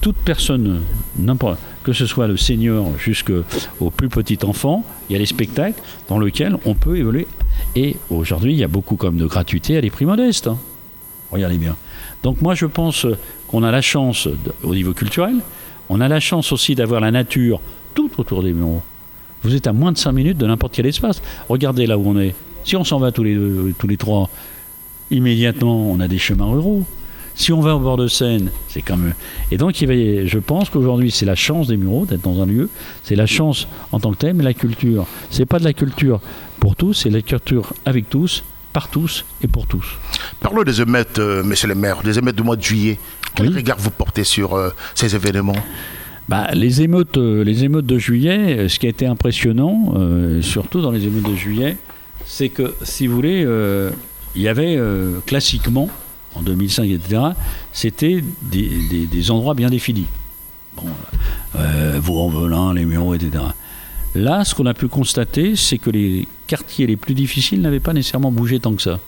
toute 0.00 0.16
personne, 0.16 0.82
que 1.82 1.92
ce 1.92 2.06
soit 2.06 2.28
le 2.28 2.36
senior 2.36 2.96
jusqu'au 2.98 3.90
plus 3.96 4.08
petit 4.08 4.38
enfant, 4.44 4.84
il 5.08 5.14
y 5.14 5.16
a 5.16 5.18
des 5.18 5.26
spectacles 5.26 5.80
dans 6.08 6.18
lesquels 6.18 6.56
on 6.64 6.74
peut 6.74 6.96
évoluer. 6.96 7.26
Et 7.74 7.96
aujourd'hui, 8.10 8.52
il 8.52 8.58
y 8.58 8.64
a 8.64 8.68
beaucoup 8.68 8.96
comme 8.96 9.16
de 9.16 9.26
gratuité 9.26 9.76
à 9.76 9.80
des 9.80 9.90
prix 9.90 10.04
modestes. 10.04 10.46
Hein. 10.46 10.58
Regardez 11.30 11.58
bien. 11.58 11.76
Donc 12.22 12.40
moi, 12.42 12.54
je 12.54 12.66
pense 12.66 13.06
qu'on 13.48 13.62
a 13.62 13.70
la 13.70 13.82
chance, 13.82 14.28
au 14.62 14.74
niveau 14.74 14.92
culturel, 14.92 15.36
on 15.88 16.00
a 16.00 16.08
la 16.08 16.20
chance 16.20 16.52
aussi 16.52 16.74
d'avoir 16.74 17.00
la 17.00 17.10
nature 17.10 17.60
tout 17.94 18.10
autour 18.18 18.42
des 18.42 18.52
bureaux. 18.52 18.82
Vous 19.42 19.54
êtes 19.54 19.66
à 19.66 19.72
moins 19.72 19.92
de 19.92 19.98
5 19.98 20.12
minutes 20.12 20.38
de 20.38 20.46
n'importe 20.46 20.74
quel 20.74 20.86
espace. 20.86 21.22
Regardez 21.48 21.86
là 21.86 21.96
où 21.96 22.08
on 22.08 22.18
est. 22.18 22.34
Si 22.64 22.76
on 22.76 22.84
s'en 22.84 22.98
va 22.98 23.12
tous 23.12 23.22
les, 23.22 23.38
tous 23.78 23.86
les 23.86 23.96
trois, 23.96 24.28
immédiatement, 25.10 25.90
on 25.90 26.00
a 26.00 26.08
des 26.08 26.18
chemins 26.18 26.50
ruraux. 26.50 26.84
Si 27.34 27.52
on 27.52 27.60
va 27.60 27.76
au 27.76 27.78
bord 27.78 27.96
de 27.96 28.08
Seine, 28.08 28.50
c'est 28.66 28.82
quand 28.82 28.96
même. 28.96 29.14
Et 29.52 29.58
donc, 29.58 29.76
je 29.76 30.38
pense 30.38 30.70
qu'aujourd'hui, 30.70 31.12
c'est 31.12 31.24
la 31.24 31.36
chance 31.36 31.68
des 31.68 31.76
Mureaux 31.76 32.04
d'être 32.04 32.22
dans 32.22 32.42
un 32.42 32.46
lieu. 32.46 32.68
C'est 33.04 33.14
la 33.14 33.26
chance 33.26 33.68
en 33.92 34.00
tant 34.00 34.12
que 34.12 34.26
mais 34.32 34.42
la 34.42 34.54
culture. 34.54 35.06
C'est 35.30 35.46
pas 35.46 35.60
de 35.60 35.64
la 35.64 35.72
culture 35.72 36.20
pour 36.58 36.74
tous, 36.74 36.94
c'est 36.94 37.10
la 37.10 37.22
culture 37.22 37.72
avec 37.86 38.10
tous, 38.10 38.42
par 38.72 38.88
tous 38.88 39.24
et 39.40 39.46
pour 39.46 39.68
tous. 39.68 39.86
Parlons 40.40 40.64
des 40.64 40.80
émeutes, 40.80 41.20
euh, 41.20 41.44
monsieur 41.44 41.68
le 41.68 41.76
maire, 41.76 42.02
des 42.02 42.18
émeutes 42.18 42.34
du 42.34 42.42
mois 42.42 42.56
de 42.56 42.62
juillet. 42.62 42.98
Quel 43.38 43.54
regard 43.54 43.78
vous 43.78 43.92
portez 43.92 44.24
sur 44.24 44.54
euh, 44.54 44.70
ces 44.96 45.14
événements? 45.14 45.56
Bah, 46.28 46.48
les, 46.54 46.82
émeutes, 46.82 47.16
euh, 47.18 47.44
les 47.44 47.62
émeutes 47.62 47.86
de 47.86 47.96
juillet, 47.96 48.58
euh, 48.58 48.68
ce 48.68 48.80
qui 48.80 48.86
a 48.86 48.88
été 48.88 49.06
impressionnant, 49.06 49.94
surtout 50.42 50.80
dans 50.82 50.90
les 50.90 51.04
émeutes 51.04 51.30
de 51.30 51.36
juillet, 51.36 51.76
c'est 52.26 52.48
que, 52.48 52.74
si 52.82 53.06
vous 53.06 53.14
voulez, 53.14 53.46
il 54.34 54.42
y 54.42 54.48
avait 54.48 54.78
classiquement, 55.24 55.88
en 56.34 56.42
2005, 56.42 56.90
etc., 56.90 57.22
c'était 57.72 58.22
des, 58.42 59.30
endroits 59.30 59.54
bien 59.54 59.70
définis. 59.70 60.06
Bon, 60.76 60.84
Vaux-en-Velin, 62.00 62.74
les 62.74 62.84
Mureaux, 62.84 63.14
etc. 63.14 63.44
Là, 64.14 64.44
ce 64.44 64.54
qu'on 64.54 64.66
a 64.66 64.74
pu 64.74 64.88
constater, 64.88 65.54
c'est 65.54 65.78
que 65.78 65.90
les 65.90 66.26
quartiers 66.46 66.86
les 66.86 66.96
plus 66.96 67.14
difficiles 67.14 67.60
n'avaient 67.60 67.80
pas 67.80 67.92
nécessairement 67.92 68.32
bougé 68.32 68.58
tant 68.58 68.74
que 68.74 68.82
ça. 68.82 68.98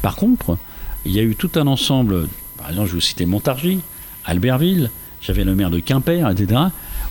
Par 0.00 0.16
contre, 0.16 0.56
il 1.04 1.12
y 1.12 1.18
a 1.18 1.22
eu 1.22 1.34
tout 1.34 1.50
un 1.56 1.66
ensemble 1.66 2.28
par 2.64 2.70
exemple, 2.70 2.88
je 2.88 2.94
vous 2.94 3.00
citais 3.02 3.26
Montargis, 3.26 3.80
Albertville, 4.24 4.90
j'avais 5.20 5.44
le 5.44 5.54
maire 5.54 5.68
de 5.68 5.80
Quimper, 5.80 6.30
etc. 6.30 6.62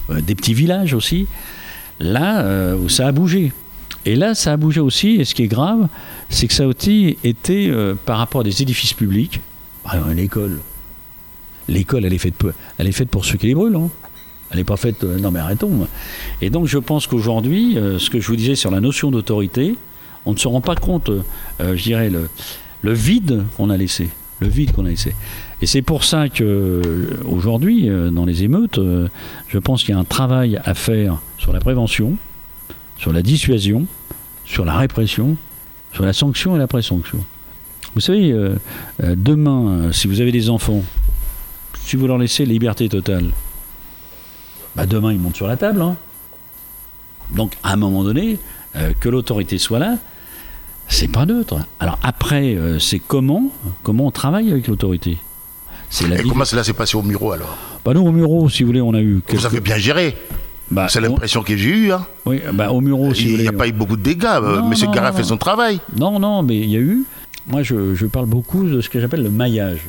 Euh, 0.10 0.20
des 0.20 0.34
petits 0.34 0.56
villages 0.56 0.96
aussi. 0.96 1.28
Là, 2.00 2.42
euh, 2.42 2.90
ça 2.90 3.06
a 3.06 3.12
bougé. 3.12 3.52
Et 4.08 4.16
là, 4.16 4.34
ça 4.34 4.54
a 4.54 4.58
bougé 4.58 4.80
aussi, 4.80 5.10
et 5.10 5.26
ce 5.26 5.36
qui 5.36 5.44
est 5.44 5.48
grave, 5.48 5.90
c'est 6.30 6.48
que 6.48 6.56
ça 6.56 6.66
aussi 6.66 7.20
été 7.24 7.70
euh, 7.70 7.94
par 7.94 8.18
rapport 8.18 8.42
à 8.42 8.44
des 8.44 8.64
édifices 8.64 8.94
publics. 8.94 9.42
Par 9.84 9.94
exemple, 9.94 10.16
l'école. 10.16 10.60
L'école, 11.68 12.06
elle, 12.06 12.14
est 12.14 12.18
faite 12.18 12.34
pour, 12.34 12.50
elle 12.80 12.92
faite 12.92 13.10
pour 13.10 13.24
ceux 13.24 13.38
qui 13.38 13.46
les 13.46 13.54
brûlent. 13.54 13.76
Hein. 13.76 13.92
Elle 14.50 14.58
n'est 14.58 14.64
pas 14.64 14.78
faite. 14.78 15.04
non, 15.04 15.30
mais 15.30 15.40
arrêtons. 15.40 15.88
Et 16.42 16.50
donc, 16.50 16.66
je 16.66 16.80
pense 16.80 17.06
qu'aujourd'hui, 17.06 17.78
ce 18.00 18.10
que 18.10 18.20
je 18.20 18.28
vous 18.28 18.36
disais 18.36 18.56
sur 18.56 18.72
la 18.72 18.80
notion 18.80 19.12
d'autorité, 19.12 19.76
on 20.26 20.34
ne 20.34 20.38
se 20.40 20.48
rend 20.48 20.62
pas 20.62 20.76
compte, 20.76 21.12
je 21.60 21.84
dirais, 21.84 22.10
le 22.10 22.94
vide 22.94 23.44
qu'on 23.56 23.70
a 23.70 23.78
laissé 23.78 24.10
le 24.44 24.50
vide 24.50 24.74
qu'on 24.74 24.86
a 24.86 24.90
laissé. 24.90 25.16
Et 25.62 25.66
c'est 25.66 25.82
pour 25.82 26.04
ça 26.04 26.30
que 26.30 26.44
euh, 26.44 27.24
aujourd'hui, 27.26 27.90
euh, 27.90 28.10
dans 28.10 28.26
les 28.26 28.44
émeutes, 28.44 28.78
euh, 28.78 29.08
je 29.48 29.58
pense 29.58 29.84
qu'il 29.84 29.94
y 29.94 29.98
a 29.98 30.00
un 30.00 30.04
travail 30.04 30.60
à 30.64 30.74
faire 30.74 31.22
sur 31.38 31.54
la 31.54 31.60
prévention, 31.60 32.18
sur 32.98 33.14
la 33.14 33.22
dissuasion, 33.22 33.86
sur 34.46 34.66
la 34.66 34.78
répression, 34.78 35.38
sur 35.94 36.06
la 36.06 36.14
sanction 36.14 36.56
et 36.56 36.60
la 36.60 36.68
présanction. 36.68 37.24
Vous 37.96 38.02
savez, 38.02 38.36
demain, 39.00 39.92
si 39.92 40.08
vous 40.08 40.20
avez 40.20 40.32
des 40.32 40.50
enfants, 40.50 40.82
si 41.86 41.96
vous 41.96 42.08
leur 42.08 42.18
laissez 42.18 42.44
liberté 42.44 42.90
totale, 42.90 43.26
bah 44.76 44.88
demain 44.88 45.14
ils 45.14 45.20
montent 45.20 45.36
sur 45.36 45.46
la 45.46 45.58
table. 45.58 45.80
hein. 45.80 45.96
Donc 47.36 47.54
à 47.62 47.74
un 47.74 47.76
moment 47.76 48.04
donné, 48.04 48.40
que 49.00 49.10
l'autorité 49.10 49.60
soit 49.60 49.78
là, 49.78 49.98
c'est 50.94 51.08
pas 51.08 51.26
neutre. 51.26 51.60
Alors 51.80 52.00
après, 52.04 52.56
euh, 52.56 52.80
c'est 52.80 53.00
comment, 53.00 53.52
comment 53.84 54.08
on 54.08 54.12
travaille 54.12 54.52
avec 54.52 54.68
l'autorité? 54.68 55.18
C'est 55.90 56.08
la 56.08 56.20
Et 56.20 56.24
comment 56.24 56.46
cela 56.46 56.64
s'est 56.64 56.74
passé 56.74 56.98
au 56.98 57.04
Miro 57.04 57.32
alors? 57.32 57.58
Bah 57.86 57.94
nous 57.94 58.02
au 58.02 58.12
Muro, 58.12 58.50
si 58.50 58.64
vous 58.64 58.68
voulez, 58.68 58.82
on 58.82 58.94
a 58.94 59.02
eu. 59.02 59.22
Vous 59.30 59.46
avez 59.46 59.60
bien 59.60 59.78
géré. 59.78 60.16
Bah, 60.72 60.88
C'est 60.90 61.00
on- 61.00 61.02
l'impression 61.04 61.44
que 61.44 61.56
j'ai 61.56 61.70
eue. 61.70 61.92
Hein. 61.92 62.06
Oui, 62.26 62.42
bah 62.54 62.72
au 62.72 62.82
Muro, 62.82 63.14
si 63.14 63.24
vous 63.24 63.28
Il 63.28 63.32
voulez. 63.34 63.44
n'y 63.44 63.50
a 63.50 63.54
pas 63.54 63.68
eu 63.68 63.74
beaucoup 63.74 63.98
de 63.98 64.02
dégâts. 64.02 64.26
euh, 64.42 64.60
Non, 64.62 64.70
Monsieur 64.70 64.88
Gara 64.92 65.12
fait 65.14 65.24
son 65.24 65.38
travail. 65.38 65.80
Non, 66.00 66.20
non, 66.20 66.42
mais 66.42 66.58
il 66.58 66.70
y 66.70 66.78
a 66.78 66.80
eu. 66.80 67.04
Moi, 67.46 67.62
je, 67.62 67.94
je 67.94 68.06
parle 68.06 68.26
beaucoup 68.28 68.64
de 68.64 68.80
ce 68.82 68.90
que 68.90 69.00
j'appelle 69.00 69.22
le 69.24 69.30
maillage. 69.30 69.82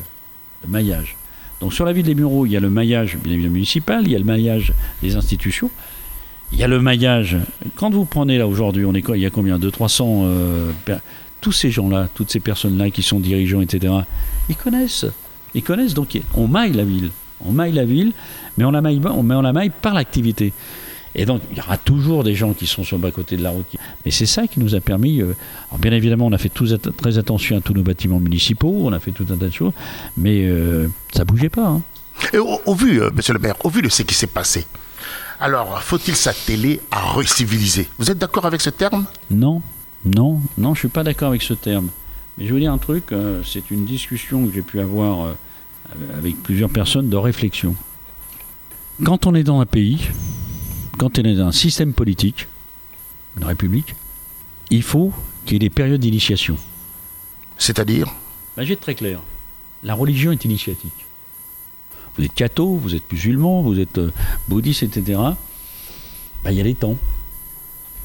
Le 0.67 0.71
maillage. 0.73 1.17
Donc, 1.61 1.73
sur 1.73 1.85
la 1.87 1.93
ville 1.93 2.05
des 2.05 2.15
bureaux, 2.15 2.45
il 2.45 2.53
y 2.53 2.57
a 2.57 2.61
le 2.61 2.69
maillage 2.69 3.17
bien 3.23 3.33
évidemment 3.33 3.55
municipal, 3.55 4.03
il 4.05 4.11
y 4.11 4.17
a 4.17 4.19
le 4.19 4.25
maillage 4.25 4.73
des 5.03 5.15
institutions, 5.17 5.71
il 6.55 6.61
y 6.61 6.63
a 6.63 6.69
le 6.69 6.81
maillage. 6.81 7.37
Quand 7.75 7.91
vous 7.91 8.05
prenez 8.05 8.39
là 8.39 8.47
aujourd'hui, 8.47 8.85
on 8.85 8.95
est 8.95 9.05
Il 9.09 9.21
y 9.21 9.27
a 9.27 9.31
combien 9.31 9.59
De 9.59 9.69
300 9.71 10.23
euh, 10.25 10.71
Tous 11.41 11.51
ces 11.53 11.71
gens-là, 11.71 12.09
toutes 12.15 12.31
ces 12.31 12.39
personnes-là 12.41 12.91
qui 12.91 13.03
sont 13.03 13.19
dirigeants, 13.19 13.61
etc., 13.61 13.93
ils 14.49 14.57
connaissent. 14.57 15.07
Ils 15.55 15.63
connaissent, 15.65 15.95
donc 15.95 16.19
on 16.35 16.47
maille 16.47 16.73
la 16.73 16.85
ville. 16.85 17.11
On 17.45 17.51
maille 17.53 17.73
la 17.73 17.85
ville, 17.85 18.13
mais 18.57 18.65
on 18.65 18.71
la 18.71 18.81
maille, 18.81 19.01
on, 19.05 19.43
la 19.43 19.53
maille 19.53 19.71
par 19.71 19.95
l'activité. 19.95 20.53
Et 21.17 21.27
donc, 21.27 21.43
il 21.51 21.59
y 21.59 21.61
aura 21.61 21.77
toujours 21.77 22.25
des 22.25 22.35
gens 22.35 22.53
qui 22.55 22.67
sont 22.67 22.85
sur 22.85 22.97
le 22.97 23.03
bas-côté 23.03 23.37
de 23.37 23.43
la 23.43 23.51
route. 23.51 23.67
Mais 24.05 24.11
c'est 24.11 24.27
ça 24.27 24.47
qui 24.47 24.61
nous 24.61 24.75
a 24.77 24.81
permis. 24.81 25.21
euh, 25.21 25.35
alors, 25.71 25.79
bien 25.81 25.93
évidemment, 25.93 26.27
on 26.27 26.33
a 26.33 26.39
fait 26.39 26.53
très 26.97 27.19
attention 27.19 27.57
à 27.57 27.61
tous 27.61 27.75
nos 27.75 27.83
bâtiments 27.83 28.21
municipaux, 28.21 28.75
on 28.85 28.93
a 28.93 29.01
fait 29.01 29.13
tout 29.13 29.27
un 29.31 29.37
tas 29.37 29.47
de 29.47 29.53
choses, 29.53 29.73
mais 30.17 30.45
euh, 30.47 30.87
ça 31.15 31.25
bougeait 31.25 31.49
pas. 31.51 31.67
hein. 31.67 31.83
Et 32.33 32.39
au, 32.39 32.61
au 32.65 32.75
vu, 32.75 33.03
euh, 33.03 33.11
monsieur 33.15 33.35
le 33.35 33.41
maire, 33.41 33.57
au 33.65 33.71
vu 33.71 33.83
de 33.83 33.89
ce 33.89 34.03
qui 34.03 34.15
s'est 34.15 34.29
passé, 34.29 34.65
alors 35.41 35.83
faut-il 35.83 36.17
s'atteler 36.17 36.81
à 36.91 37.01
reciviliser? 37.01 37.89
Vous 37.99 38.11
êtes 38.11 38.19
d'accord 38.19 38.47
avec 38.47 38.61
ce 38.61 38.71
terme? 38.71 39.07
Non, 39.31 39.63
non, 40.05 40.41
non, 40.59 40.75
je 40.75 40.81
suis 40.81 40.89
pas 40.89 41.03
d'accord 41.03 41.29
avec 41.29 41.43
ce 41.43 41.55
terme. 41.55 41.89
Mais 42.37 42.45
je 42.45 42.49
vais 42.49 42.55
vous 42.55 42.61
dire 42.61 42.73
un 42.73 42.79
truc, 42.79 43.13
euh, 43.13 43.43
c'est 43.45 43.71
une 43.71 43.85
discussion 43.85 44.47
que 44.47 44.53
j'ai 44.53 44.63
pu 44.63 44.81
avoir 44.81 45.27
euh, 45.27 45.35
avec 46.17 46.43
plusieurs 46.43 46.71
personnes 46.71 47.09
de 47.09 47.17
réflexion. 47.17 47.77
Quand 49.03 49.27
on 49.27 49.35
est 49.35 49.45
dans 49.45 49.61
un 49.61 49.67
pays, 49.67 50.09
quand 50.99 51.19
on 51.19 51.23
est 51.23 51.35
dans 51.35 51.49
un 51.49 51.53
système 51.53 51.93
politique, 51.93 52.49
une 53.37 53.45
république, 53.45 53.95
il 54.71 54.83
faut 54.83 55.13
qu'il 55.45 55.55
y 55.55 55.57
ait 55.57 55.59
des 55.59 55.71
périodes 55.71 56.01
d'initiation. 56.01 56.57
C'est-à-dire? 57.59 58.07
Ben, 58.57 58.63
je 58.63 58.69
vais 58.69 58.75
être 58.75 58.81
très 58.81 58.95
clair. 58.95 59.21
La 59.83 59.95
religion 59.95 60.33
est 60.33 60.45
initiatique. 60.45 61.04
Vous 62.17 62.25
êtes 62.25 62.35
catho, 62.35 62.77
vous 62.77 62.95
êtes 62.95 63.11
musulman, 63.11 63.63
vous 63.63 63.81
êtes 63.81 63.99
euh, 63.99 64.13
bouddhiste, 64.49 64.85
etc. 64.85 65.21
Ben, 66.45 66.51
il 66.51 66.57
y 66.57 66.61
a 66.61 66.65
des 66.65 66.75
temps. 66.75 66.97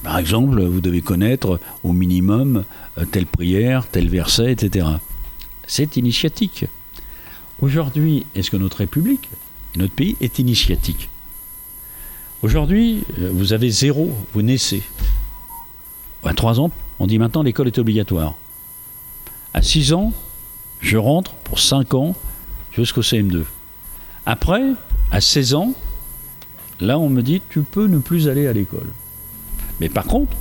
Par 0.04 0.18
exemple, 0.18 0.62
vous 0.64 0.82
devez 0.82 1.02
connaître 1.02 1.60
au 1.84 1.92
minimum 1.92 2.64
euh, 2.98 3.06
telle 3.06 3.28
prière, 3.28 3.88
tel 3.88 4.10
verset, 4.10 4.52
etc. 4.52 4.88
C'est 5.68 5.98
initiatique. 5.98 6.66
Aujourd'hui, 7.62 8.26
est-ce 8.34 8.50
que 8.50 8.58
notre 8.58 8.78
République, 8.78 9.30
notre 9.76 9.94
pays 9.94 10.16
est 10.22 10.40
initiatique? 10.40 11.10
Aujourd'hui, 12.42 13.04
euh, 13.20 13.30
vous 13.34 13.54
avez 13.54 13.70
zéro, 13.70 14.12
vous 14.34 14.42
naissez. 14.42 14.82
À 16.24 16.34
3 16.34 16.60
ans, 16.60 16.72
on 17.00 17.08
dit 17.08 17.20
maintenant 17.20 17.44
l'école 17.44 17.68
est 17.68 17.78
obligatoire. 17.78 18.36
À 19.54 19.62
6 19.62 19.94
ans, 19.94 20.14
je 20.80 20.98
rentre 20.98 21.34
pour 21.34 21.60
5 21.60 21.94
ans 21.94 22.16
jusqu'au 22.72 23.02
CM2. 23.02 23.44
Après, 24.26 24.74
à 25.12 25.22
16 25.22 25.54
ans, 25.54 25.74
là 26.80 27.00
on 27.00 27.10
me 27.10 27.22
dit 27.22 27.42
tu 27.50 27.62
peux 27.62 27.88
ne 27.88 27.98
plus 27.98 28.28
aller 28.28 28.48
à 28.48 28.54
l'école. 28.54 28.92
Mais 29.80 29.90
par 29.90 30.06
contre, 30.06 30.36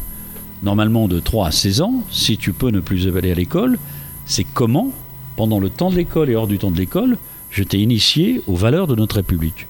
normalement 0.63 1.09
de 1.09 1.21
3 1.21 1.49
à 1.49 1.51
16 1.51 1.81
ans, 1.83 2.03
si 2.11 2.37
tu 2.37 2.53
peux 2.53 2.71
ne 2.71 2.81
plus 2.81 3.15
aller 3.17 3.33
à 3.33 3.35
l'école, 3.35 3.79
c'est 4.27 4.45
comment, 4.45 4.91
pendant 5.37 5.61
le 5.61 5.71
temps 5.71 5.91
de 5.91 5.97
l'école 5.97 6.31
et 6.31 6.35
hors 6.35 6.47
du 6.47 6.59
temps 6.59 6.71
de 6.71 6.77
l'école, 6.77 7.17
je 7.51 7.63
t'ai 7.63 7.79
initié 7.79 8.43
aux 8.47 8.57
valeurs 8.57 8.87
de 8.87 8.95
notre 8.95 9.17
République 9.17 9.67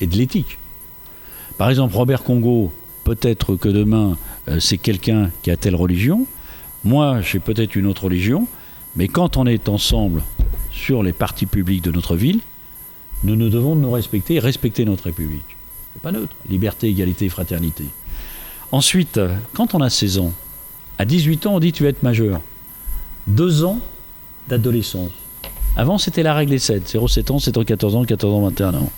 et 0.00 0.06
de 0.06 0.16
l'éthique. 0.16 0.58
Par 1.58 1.70
exemple, 1.70 1.94
Robert 1.94 2.24
Congo, 2.24 2.72
peut-être 3.04 3.56
que 3.56 3.68
demain 3.68 4.16
euh, 4.48 4.58
c'est 4.58 4.78
quelqu'un 4.78 5.30
qui 5.42 5.50
a 5.50 5.56
telle 5.56 5.76
religion, 5.76 6.26
moi 6.84 7.20
j'ai 7.20 7.38
peut-être 7.38 7.76
une 7.76 7.86
autre 7.86 8.04
religion, 8.04 8.48
mais 8.96 9.08
quand 9.08 9.36
on 9.36 9.46
est 9.46 9.68
ensemble 9.68 10.22
sur 10.70 11.02
les 11.02 11.12
partis 11.12 11.46
publics 11.46 11.84
de 11.84 11.92
notre 11.92 12.16
ville, 12.16 12.40
nous 13.24 13.36
nous 13.36 13.48
devons 13.48 13.74
nous 13.74 13.90
respecter 13.90 14.34
et 14.34 14.38
respecter 14.40 14.84
notre 14.84 15.04
République. 15.04 15.56
C'est 15.94 16.02
pas 16.02 16.12
neutre. 16.12 16.34
Liberté, 16.48 16.88
égalité, 16.88 17.28
fraternité. 17.28 17.84
Ensuite, 18.72 19.18
euh, 19.18 19.34
quand 19.54 19.74
on 19.74 19.80
a 19.80 19.90
16 19.90 20.18
ans, 20.18 20.32
à 20.98 21.04
18 21.04 21.46
ans, 21.46 21.54
on 21.56 21.60
dit 21.60 21.72
tu 21.72 21.82
vas 21.82 21.90
être 21.90 22.02
majeur. 22.02 22.40
Deux 23.26 23.64
ans 23.64 23.78
d'adolescence. 24.48 25.10
Avant, 25.76 25.98
c'était 25.98 26.22
la 26.22 26.34
règle 26.34 26.50
des 26.50 26.58
7. 26.58 26.88
0, 26.88 27.08
7 27.08 27.30
ans, 27.30 27.38
7 27.38 27.56
ans, 27.58 27.64
14 27.64 27.96
ans, 27.96 28.04
14 28.04 28.34
ans, 28.34 28.40
21 28.42 28.74
ans. 28.74 28.90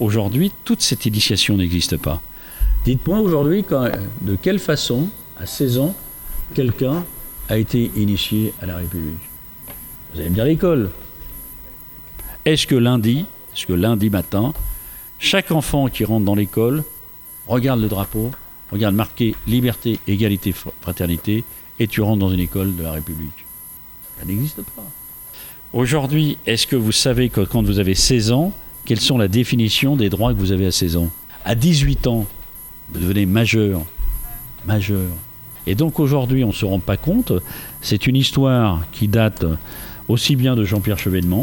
Aujourd'hui, 0.00 0.52
toute 0.64 0.82
cette 0.82 1.06
initiation 1.06 1.56
n'existe 1.56 1.96
pas. 1.96 2.20
Dites-moi 2.84 3.18
aujourd'hui 3.20 3.64
quand- 3.64 3.88
de 4.22 4.36
quelle 4.36 4.58
façon, 4.58 5.08
à 5.38 5.46
16 5.46 5.78
ans, 5.78 5.94
quelqu'un 6.54 7.04
a 7.48 7.56
été 7.58 7.90
initié 7.96 8.52
à 8.60 8.66
la 8.66 8.76
République. 8.76 9.14
Vous 10.12 10.20
allez 10.20 10.30
me 10.30 10.34
dire 10.34 10.44
l'école. 10.44 10.90
Est-ce 12.44 12.66
que 12.66 12.74
lundi, 12.74 13.24
est-ce 13.54 13.66
que 13.66 13.72
lundi 13.72 14.10
matin, 14.10 14.52
chaque 15.18 15.50
enfant 15.50 15.88
qui 15.88 16.04
rentre 16.04 16.24
dans 16.24 16.34
l'école 16.34 16.84
regarde 17.46 17.80
le 17.80 17.88
drapeau, 17.88 18.30
regarde 18.72 18.94
marqué 18.94 19.34
liberté, 19.46 19.98
égalité, 20.08 20.52
fr- 20.52 20.70
fraternité, 20.80 21.44
et 21.78 21.86
tu 21.86 22.00
rentres 22.00 22.18
dans 22.20 22.30
une 22.30 22.40
école 22.40 22.74
de 22.76 22.82
la 22.82 22.92
République 22.92 23.44
Ça 24.18 24.24
n'existe 24.24 24.62
pas. 24.76 24.84
Aujourd'hui, 25.72 26.38
est-ce 26.46 26.66
que 26.66 26.76
vous 26.76 26.92
savez 26.92 27.28
que 27.30 27.40
quand 27.40 27.62
vous 27.62 27.78
avez 27.78 27.94
16 27.94 28.32
ans, 28.32 28.52
quelles 28.84 29.00
sont 29.00 29.18
la 29.18 29.28
définition 29.28 29.96
des 29.96 30.08
droits 30.10 30.32
que 30.32 30.38
vous 30.38 30.52
avez 30.52 30.66
à 30.66 30.72
16 30.72 30.96
ans? 30.96 31.10
À 31.44 31.54
18 31.54 32.06
ans, 32.06 32.26
vous 32.92 33.00
devenez 33.00 33.26
majeur. 33.26 33.82
Majeur. 34.66 35.10
Et 35.66 35.74
donc 35.74 35.98
aujourd'hui, 36.00 36.44
on 36.44 36.48
ne 36.48 36.52
se 36.52 36.64
rend 36.64 36.78
pas 36.78 36.96
compte, 36.96 37.32
c'est 37.80 38.06
une 38.06 38.16
histoire 38.16 38.82
qui 38.92 39.08
date 39.08 39.44
aussi 40.08 40.36
bien 40.36 40.54
de 40.56 40.64
Jean-Pierre 40.64 40.98
Chevènement, 40.98 41.42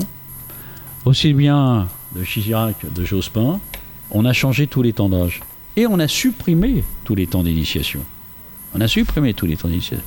aussi 1.05 1.33
bien 1.33 1.87
de 2.15 2.23
Chirac, 2.23 2.75
de 2.93 3.03
Jospin. 3.03 3.59
On 4.11 4.25
a 4.25 4.33
changé 4.33 4.67
tous 4.67 4.81
les 4.81 4.93
temps 4.93 5.09
d'âge. 5.09 5.41
Et 5.77 5.87
on 5.87 5.99
a 5.99 6.07
supprimé 6.07 6.83
tous 7.05 7.15
les 7.15 7.27
temps 7.27 7.43
d'initiation. 7.43 8.01
On 8.75 8.81
a 8.81 8.87
supprimé 8.87 9.33
tous 9.33 9.45
les 9.45 9.55
temps 9.55 9.67
d'initiation. 9.67 10.05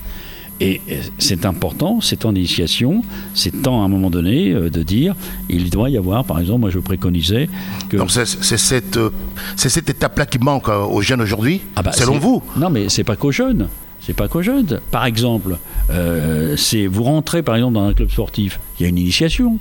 Et 0.60 0.80
c'est 1.18 1.46
important, 1.46 2.00
ces 2.00 2.16
temps 2.16 2.32
d'initiation, 2.32 3.02
c'est 3.34 3.62
temps 3.62 3.82
à 3.82 3.86
un 3.86 3.88
moment 3.88 4.08
donné 4.08 4.52
euh, 4.52 4.70
de 4.70 4.84
dire, 4.84 5.16
il 5.48 5.68
doit 5.68 5.90
y 5.90 5.96
avoir, 5.96 6.24
par 6.24 6.38
exemple, 6.38 6.60
moi 6.60 6.70
je 6.70 6.78
préconisais 6.78 7.48
que... 7.88 7.96
Donc 7.96 8.12
c'est 8.12 8.24
cette, 8.24 8.96
euh, 8.96 9.10
cette 9.56 9.90
étape-là 9.90 10.26
qui 10.26 10.38
manque 10.38 10.68
euh, 10.68 10.84
aux 10.84 11.02
jeunes 11.02 11.22
aujourd'hui, 11.22 11.60
Ah 11.74 11.82
bah, 11.82 11.90
selon 11.90 12.18
vous? 12.18 12.40
Non, 12.56 12.70
mais 12.70 12.88
c'est 12.88 13.02
pas 13.02 13.16
qu'aux 13.16 13.32
jeunes. 13.32 13.68
C'est 14.00 14.12
pas 14.12 14.28
qu'aux 14.28 14.42
jeunes. 14.42 14.80
Par 14.92 15.06
exemple, 15.06 15.56
c'est 16.56 16.86
vous 16.86 17.02
rentrez 17.02 17.42
par 17.42 17.56
exemple 17.56 17.74
dans 17.74 17.86
un 17.86 17.94
club 17.94 18.10
sportif, 18.10 18.60
il 18.78 18.82
y 18.82 18.86
a 18.86 18.88
une 18.90 18.98
initiation. 18.98 19.58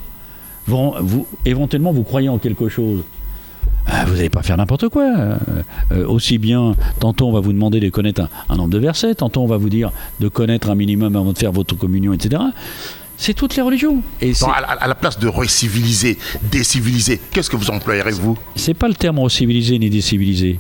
Vous, 0.68 0.94
vous- 1.02 1.28
éventuellement, 1.46 1.92
vous 1.92 2.04
croyez 2.04 2.30
en 2.30 2.38
quelque 2.38 2.70
chose. 2.70 3.02
Ah, 3.86 4.06
vous 4.06 4.16
n'allez 4.16 4.30
pas 4.30 4.44
faire 4.44 4.56
n'importe 4.58 4.88
quoi. 4.90 5.04
Euh, 5.18 5.36
euh, 5.92 6.08
aussi 6.08 6.38
bien, 6.38 6.76
tantôt 7.00 7.28
on 7.28 7.34
va 7.34 7.42
vous 7.42 7.52
demander 7.52 7.80
de 7.82 7.90
connaître 7.90 8.22
un, 8.22 8.30
un 8.50 8.56
nombre 8.56 8.70
de 8.70 8.78
versets, 8.78 9.14
tantôt 9.16 9.42
on 9.42 9.48
va 9.48 9.58
vous 9.58 9.70
dire 9.70 9.92
de 10.22 10.30
connaître 10.30 10.70
un 10.70 10.76
minimum 10.76 11.16
avant 11.18 11.34
de 11.34 11.38
faire 11.38 11.52
votre 11.52 11.76
communion, 11.76 12.14
etc. 12.14 12.42
C'est 13.18 13.34
toutes 13.34 13.56
les 13.58 13.62
religions. 13.62 14.02
Et 14.22 14.32
à, 14.56 14.62
la- 14.62 14.68
à 14.68 14.88
la 14.88 14.96
place 14.96 15.20
de 15.20 15.28
reciviliser, 15.28 16.18
déciviliser, 16.50 17.20
qu'est-ce 17.32 17.50
que 17.50 17.58
vous 17.58 17.70
employerez-vous? 17.72 18.38
C'est 18.56 18.74
pas 18.74 18.88
le 18.88 18.94
terme 18.96 19.28
civilisé 19.30 19.78
ni 19.80 19.90
décivilisé. 19.90 20.60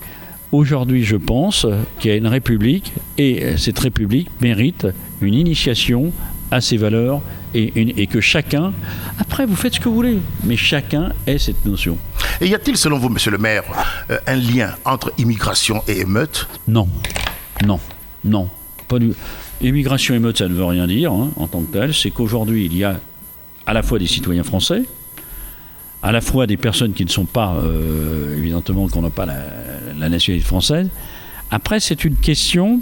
Aujourd'hui, 0.51 1.03
je 1.03 1.15
pense 1.15 1.65
qu'il 1.99 2.11
y 2.11 2.13
a 2.13 2.17
une 2.17 2.27
république 2.27 2.91
et 3.17 3.43
euh, 3.43 3.57
cette 3.57 3.79
république 3.79 4.29
mérite 4.41 4.85
une 5.21 5.33
initiation 5.33 6.11
à 6.51 6.59
ses 6.61 6.77
valeurs 6.77 7.21
et, 7.53 8.01
et 8.01 8.07
que 8.07 8.21
chacun, 8.21 8.73
après 9.19 9.45
vous 9.45 9.55
faites 9.55 9.75
ce 9.75 9.79
que 9.79 9.89
vous 9.89 9.95
voulez, 9.95 10.17
mais 10.43 10.57
chacun 10.57 11.11
ait 11.27 11.37
cette 11.37 11.65
notion. 11.65 11.97
Et 12.41 12.47
y 12.47 12.55
a-t-il, 12.55 12.77
selon 12.77 12.97
vous, 12.97 13.09
monsieur 13.09 13.31
le 13.31 13.37
maire, 13.37 13.63
euh, 14.09 14.17
un 14.27 14.35
lien 14.35 14.75
entre 14.85 15.13
immigration 15.17 15.83
et 15.87 15.99
émeute? 15.99 16.47
Non, 16.67 16.87
non, 17.65 17.79
non, 18.23 18.49
pas 18.87 18.99
du. 18.99 19.13
Immigration 19.61 20.15
émeute, 20.15 20.39
ça 20.39 20.47
ne 20.47 20.53
veut 20.53 20.65
rien 20.65 20.87
dire 20.87 21.11
hein, 21.11 21.31
en 21.37 21.47
tant 21.47 21.61
que 21.61 21.71
tel. 21.71 21.93
C'est 21.93 22.11
qu'aujourd'hui, 22.11 22.65
il 22.65 22.75
y 22.75 22.83
a 22.83 22.99
à 23.65 23.73
la 23.73 23.81
fois 23.81 23.97
des 23.99 24.07
citoyens 24.07 24.43
français, 24.43 24.83
à 26.01 26.11
la 26.11 26.19
fois 26.19 26.47
des 26.47 26.57
personnes 26.57 26.93
qui 26.93 27.05
ne 27.05 27.09
sont 27.09 27.25
pas, 27.25 27.55
euh, 27.63 28.37
évidemment, 28.37 28.89
qu'on 28.89 29.01
n'a 29.01 29.09
pas 29.09 29.25
la, 29.25 29.37
la 29.97 30.09
nationalité 30.09 30.45
française. 30.45 30.89
Après, 31.49 31.79
c'est 31.79 32.03
une 32.03 32.17
question. 32.17 32.81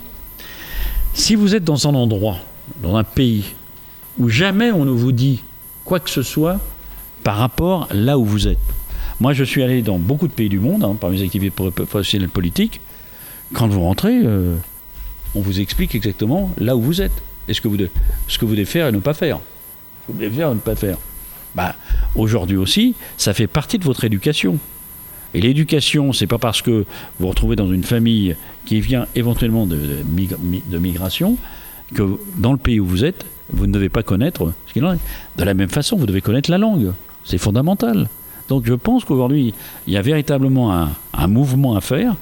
Si 1.14 1.36
vous 1.36 1.54
êtes 1.54 1.64
dans 1.64 1.88
un 1.88 1.94
endroit, 1.94 2.38
dans 2.82 2.96
un 2.96 3.04
pays 3.04 3.44
où 4.20 4.30
jamais 4.30 4.72
on 4.72 4.86
ne 4.86 4.92
vous 4.92 5.12
dit 5.12 5.44
quoi 5.86 6.00
que 6.00 6.10
ce 6.10 6.24
soit 6.24 6.60
par 7.24 7.38
rapport 7.38 7.88
là 7.92 8.18
où 8.18 8.26
vous 8.26 8.48
êtes. 8.48 8.58
Moi, 9.20 9.34
je 9.34 9.44
suis 9.44 9.62
allé 9.62 9.82
dans 9.82 10.00
beaucoup 10.00 10.28
de 10.28 10.34
pays 10.34 10.50
du 10.50 10.60
monde, 10.60 10.84
hein, 10.84 10.96
par 11.00 11.12
mes 11.12 11.22
activités 11.22 11.52
professionnelles 11.52 12.30
politiques. 12.30 12.82
Quand 13.54 13.68
vous 13.68 13.82
rentrez, 13.82 14.20
euh, 14.24 14.56
on 15.36 15.42
vous 15.42 15.60
explique 15.60 15.94
exactement 15.94 16.52
là 16.58 16.76
où 16.76 16.82
vous 16.82 17.02
êtes 17.02 17.22
et 17.48 17.54
ce 17.54 17.62
que 17.62 17.68
vous, 17.68 17.78
devez, 17.78 18.66
faire 18.66 18.88
et 18.88 18.92
ne 18.92 19.00
pas 19.00 19.14
faire. 19.14 19.40
Ce 20.02 20.08
que 20.08 20.14
vous 20.14 20.20
devez 20.20 20.36
faire 20.36 20.52
et 20.52 20.56
ne 20.56 20.60
pas 20.60 20.76
faire. 20.76 20.98
Bah, 21.54 21.76
Aujourd'hui 22.16 22.58
aussi, 22.58 22.96
ça 23.18 23.34
fait 23.34 23.48
partie 23.48 23.78
de 23.78 23.84
votre 23.84 24.04
éducation. 24.04 24.58
Et 25.34 25.42
l'éducation, 25.42 26.12
c'est 26.12 26.28
pas 26.28 26.38
parce 26.38 26.62
que 26.62 26.72
vous 26.72 26.86
vous 27.20 27.28
retrouvez 27.28 27.56
dans 27.56 27.72
une 27.72 27.84
famille 27.84 28.36
qui 28.66 28.82
vient 28.82 29.08
éventuellement 29.16 29.66
de, 29.66 30.04
migration 30.78 31.38
que 31.94 32.18
dans 32.38 32.52
le 32.52 32.58
pays 32.58 32.80
où 32.80 32.86
vous 32.86 33.04
êtes, 33.04 33.26
vous 33.54 33.68
ne 33.68 33.74
devez 33.74 33.90
pas 33.90 34.04
connaître 34.04 34.54
ce 34.68 34.74
qu'il 34.74 34.86
en 34.86 34.94
est. 34.94 35.00
De 35.38 35.44
la 35.44 35.54
même 35.54 35.70
façon, 35.70 35.98
vous 35.98 36.06
devez 36.06 36.22
connaître 36.22 36.50
la 36.50 36.58
langue. 36.58 36.94
C'est 37.24 37.38
fondamental. 37.38 38.10
Donc 38.50 38.66
je 38.66 38.74
pense 38.74 39.06
qu'aujourd'hui, 39.06 39.54
il 39.88 39.94
y 39.94 39.98
a 39.98 40.02
véritablement 40.02 40.74
un, 40.74 40.90
un 41.14 41.28
mouvement 41.28 41.76
à 41.76 41.82
faire. 41.82 42.14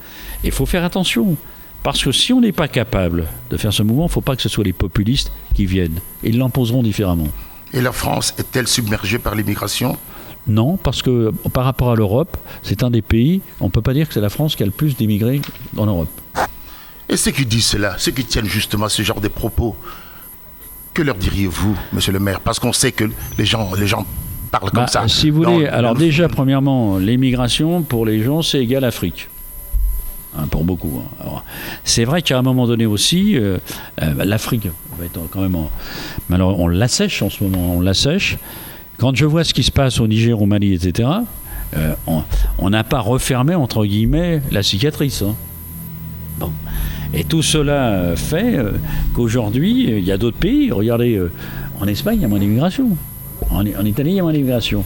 Et 0.44 0.48
il 0.48 0.52
faut 0.52 0.66
faire 0.66 0.84
attention. 0.84 1.36
Parce 1.84 2.04
que 2.04 2.12
si 2.12 2.34
on 2.34 2.42
n'est 2.42 2.52
pas 2.52 2.68
capable 2.68 3.26
de 3.50 3.58
faire 3.58 3.72
ce 3.72 3.84
mouvement, 3.84 4.04
il 4.04 4.10
ne 4.10 4.12
faut 4.12 4.22
pas 4.22 4.36
que 4.36 4.42
ce 4.42 4.50
soit 4.50 4.64
les 4.64 4.74
populistes 4.74 5.32
qui 5.56 5.66
viennent. 5.66 6.00
Ils 6.24 6.38
l'imposeront 6.38 6.84
différemment. 6.84 7.28
Et 7.74 7.82
la 7.82 7.92
France 7.92 8.34
est-elle 8.38 8.68
submergée 8.68 9.20
par 9.20 9.36
l'immigration? 9.36 9.98
Non, 10.48 10.78
parce 10.78 11.02
que 11.02 11.32
par 11.54 11.64
rapport 11.64 11.92
à 11.92 11.96
l'Europe, 11.96 12.36
c'est 12.64 12.84
un 12.84 12.90
des 12.90 13.02
pays, 13.02 13.42
on 13.60 13.66
ne 13.66 13.70
peut 13.70 13.82
pas 13.82 13.94
dire 13.94 14.08
que 14.08 14.14
c'est 14.14 14.22
la 14.22 14.30
France 14.30 14.56
qui 14.56 14.64
a 14.64 14.66
le 14.66 14.72
plus 14.72 14.98
d'immigrés 14.98 15.42
en 15.78 15.86
Europe. 15.86 16.10
Et 17.10 17.18
ceux 17.18 17.32
qui 17.32 17.46
disent 17.46 17.66
cela, 17.66 17.96
ceux 17.98 18.12
qui 18.12 18.24
tiennent 18.24 18.46
justement 18.46 18.88
ce 18.88 19.02
genre 19.02 19.20
de 19.20 19.28
propos, 19.28 19.76
que 20.94 21.02
leur 21.02 21.16
diriez-vous, 21.16 21.76
monsieur 21.94 22.12
le 22.12 22.20
maire? 22.20 22.40
Parce 22.40 22.60
qu'on 22.60 22.74
sait 22.74 22.92
que 22.92 23.06
les 23.38 23.46
gens, 23.46 23.72
les 23.78 23.88
gens 23.88 24.06
parlent 24.52 24.72
comme 24.72 24.84
bah, 24.84 24.88
ça. 24.88 25.08
Si 25.08 25.30
vous 25.30 25.44
voulez, 25.44 25.68
alors 25.68 25.96
déjà, 25.96 26.28
premièrement, 26.28 26.98
l'immigration, 26.98 27.82
pour 27.82 28.06
les 28.06 28.24
gens, 28.24 28.42
c'est 28.42 28.60
égal 28.60 28.84
Afrique. 28.84 29.28
Hein, 30.38 30.46
pour 30.52 30.64
beaucoup. 30.64 31.02
Hein. 31.24 31.42
C'est 31.84 32.06
vrai 32.06 32.22
qu'à 32.22 32.38
un 32.38 32.44
moment 32.44 32.68
donné 32.68 32.86
aussi, 32.86 33.36
euh, 33.36 33.58
euh, 34.02 34.26
l'Afrique 34.26 34.68
va 34.98 35.06
être 35.06 35.20
quand 35.32 35.42
même. 35.42 35.58
Alors, 36.32 36.60
on 36.60 36.68
l'assèche 36.68 37.24
en 37.24 37.32
ce 37.32 37.44
moment, 37.44 37.76
on 37.76 37.82
l'assèche. 37.82 38.38
Quand 39.00 39.16
je 39.16 39.26
vois 39.26 39.44
ce 39.44 39.56
qui 39.56 39.64
se 39.64 39.72
passe 39.72 40.00
au 40.00 40.08
Niger, 40.08 40.40
au 40.40 40.46
Mali, 40.46 40.74
etc., 40.74 41.10
euh, 41.76 41.94
on 42.58 42.70
n'a 42.70 42.84
pas 42.84 43.00
refermé, 43.00 43.56
entre 43.56 43.86
guillemets, 43.86 44.42
la 44.52 44.62
cicatrice. 44.62 45.24
Hein. 45.24 45.36
Bon. 46.38 46.52
Et 47.14 47.24
tout 47.24 47.42
cela 47.42 48.14
fait 48.16 48.60
qu'aujourd'hui, 49.14 49.86
il 49.90 50.04
y 50.04 50.12
a 50.12 50.18
d'autres 50.18 50.38
pays. 50.38 50.72
Regardez, 50.72 51.20
en 51.80 51.88
Espagne, 51.88 52.18
il 52.20 52.22
y 52.22 52.26
a 52.26 52.28
moins 52.28 52.40
d'immigration. 52.40 52.98
En, 53.52 53.66
Italie, 53.66 54.12
il 54.12 54.16
y 54.16 54.20
a 54.20 54.24
moins 54.24 54.34
d'immigration. 54.34 54.84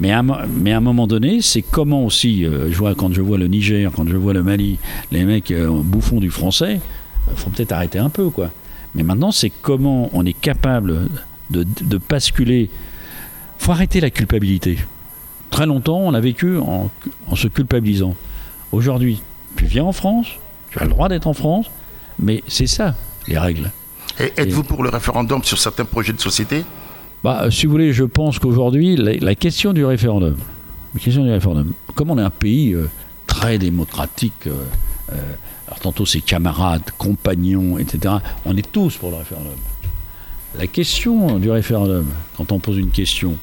Mais 0.00 0.12
à, 0.12 0.18
un 0.20 0.80
moment 0.80 1.06
donné, 1.06 1.40
c'est 1.42 1.62
comment 1.62 2.04
aussi, 2.04 2.44
euh, 2.44 2.70
je 2.70 2.76
vois, 2.76 2.94
quand 2.94 3.12
je 3.12 3.20
vois 3.20 3.38
le 3.38 3.48
Niger, 3.48 3.90
quand 3.92 4.06
je 4.08 4.16
vois 4.16 4.32
le 4.32 4.42
Mali, 4.42 4.78
les 5.10 5.24
mecs 5.24 5.50
euh, 5.50 5.68
bouffons 5.82 6.20
du 6.20 6.30
français, 6.30 6.80
il 7.26 7.32
euh, 7.32 7.36
faut 7.36 7.50
peut-être 7.50 7.72
arrêter 7.72 7.98
un 7.98 8.10
peu, 8.10 8.30
quoi. 8.30 8.50
Mais 8.94 9.02
maintenant, 9.02 9.32
c'est 9.32 9.50
comment 9.50 10.08
on 10.12 10.24
est 10.24 10.38
capable 10.38 11.08
de, 11.50 11.64
de 11.82 12.00
basculer. 12.08 12.70
faut 13.58 13.72
arrêter 13.72 14.00
la 14.00 14.10
culpabilité. 14.10 14.78
Très 15.50 15.66
longtemps, 15.66 15.98
on 15.98 16.14
a 16.14 16.20
vécu 16.20 16.56
en, 16.58 16.90
en 17.28 17.36
se 17.36 17.48
culpabilisant. 17.48 18.14
Aujourd'hui, 18.72 19.22
tu 19.56 19.66
viens 19.66 19.84
en 19.84 19.92
France, 19.92 20.28
tu 20.70 20.78
as 20.78 20.84
le 20.84 20.90
droit 20.90 21.08
d'être 21.08 21.26
en 21.26 21.32
France, 21.32 21.66
mais 22.18 22.42
c'est 22.48 22.66
ça, 22.66 22.94
les 23.28 23.38
règles. 23.38 23.70
Et 24.18 24.32
êtes-vous 24.36 24.62
pour 24.62 24.82
le 24.82 24.88
référendum 24.88 25.42
sur 25.44 25.58
certains 25.58 25.84
projets 25.84 26.12
de 26.12 26.20
société? 26.20 26.64
Bah, 27.22 27.46
si 27.50 27.66
vous 27.66 27.72
voulez, 27.72 27.92
je 27.92 28.04
pense 28.04 28.38
qu'aujourd'hui, 28.38 28.96
la, 28.96 29.34
question 29.34 29.72
du 29.72 29.84
référendum, 29.84 30.36
la 30.94 31.00
question 31.00 31.24
du 31.24 31.30
référendum, 31.30 31.72
comme 31.94 32.10
on 32.10 32.18
est 32.18 32.22
un 32.22 32.30
pays 32.30 32.72
euh, 32.72 32.88
très 33.26 33.58
démocratique, 33.58 34.46
euh, 34.46 34.64
euh, 35.12 35.32
alors 35.66 35.80
tantôt 35.80 36.06
c'est 36.06 36.20
camarades, 36.20 36.90
compagnons, 36.96 37.78
etc., 37.78 38.14
on 38.44 38.56
est 38.56 38.70
tous 38.70 38.96
pour 38.96 39.10
le 39.10 39.16
référendum. 39.16 39.56
La 40.58 40.66
question 40.66 41.38
du 41.38 41.50
référendum, 41.50 42.06
quand 42.36 42.52
on 42.52 42.58
pose 42.58 42.78
une 42.78 42.90
question, 42.90 43.36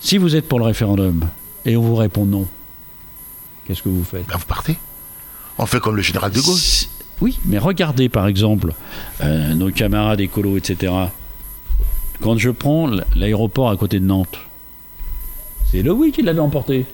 si 0.00 0.16
vous 0.16 0.36
êtes 0.36 0.48
pour 0.48 0.58
le 0.58 0.64
référendum 0.64 1.26
et 1.66 1.76
on 1.76 1.82
vous 1.82 1.96
répond 1.96 2.24
non, 2.24 2.46
qu'est-ce 3.66 3.82
que 3.82 3.90
vous 3.90 4.04
faites? 4.04 4.26
Ben, 4.26 4.36
Vous 4.38 4.46
partez. 4.46 4.78
On 5.60 5.66
fait 5.66 5.78
comme 5.78 5.96
le 5.96 6.02
général 6.02 6.32
de 6.32 6.40
Gaulle. 6.40 6.58
Oui, 7.20 7.38
mais 7.44 7.58
regardez 7.58 8.08
par 8.08 8.26
exemple 8.26 8.72
nos 9.22 9.70
camarades 9.70 10.20
écolos, 10.20 10.56
etc. 10.56 10.92
Quand 12.20 12.38
je 12.38 12.50
prends 12.50 12.90
l'aéroport 13.14 13.70
à 13.70 13.76
côté 13.76 14.00
de 14.00 14.04
Nantes, 14.06 14.38
c'est 15.70 15.82
le 15.82 15.92
oui 15.92 16.12
qui 16.12 16.22
l'avait 16.22 16.40
emporté. 16.40 16.86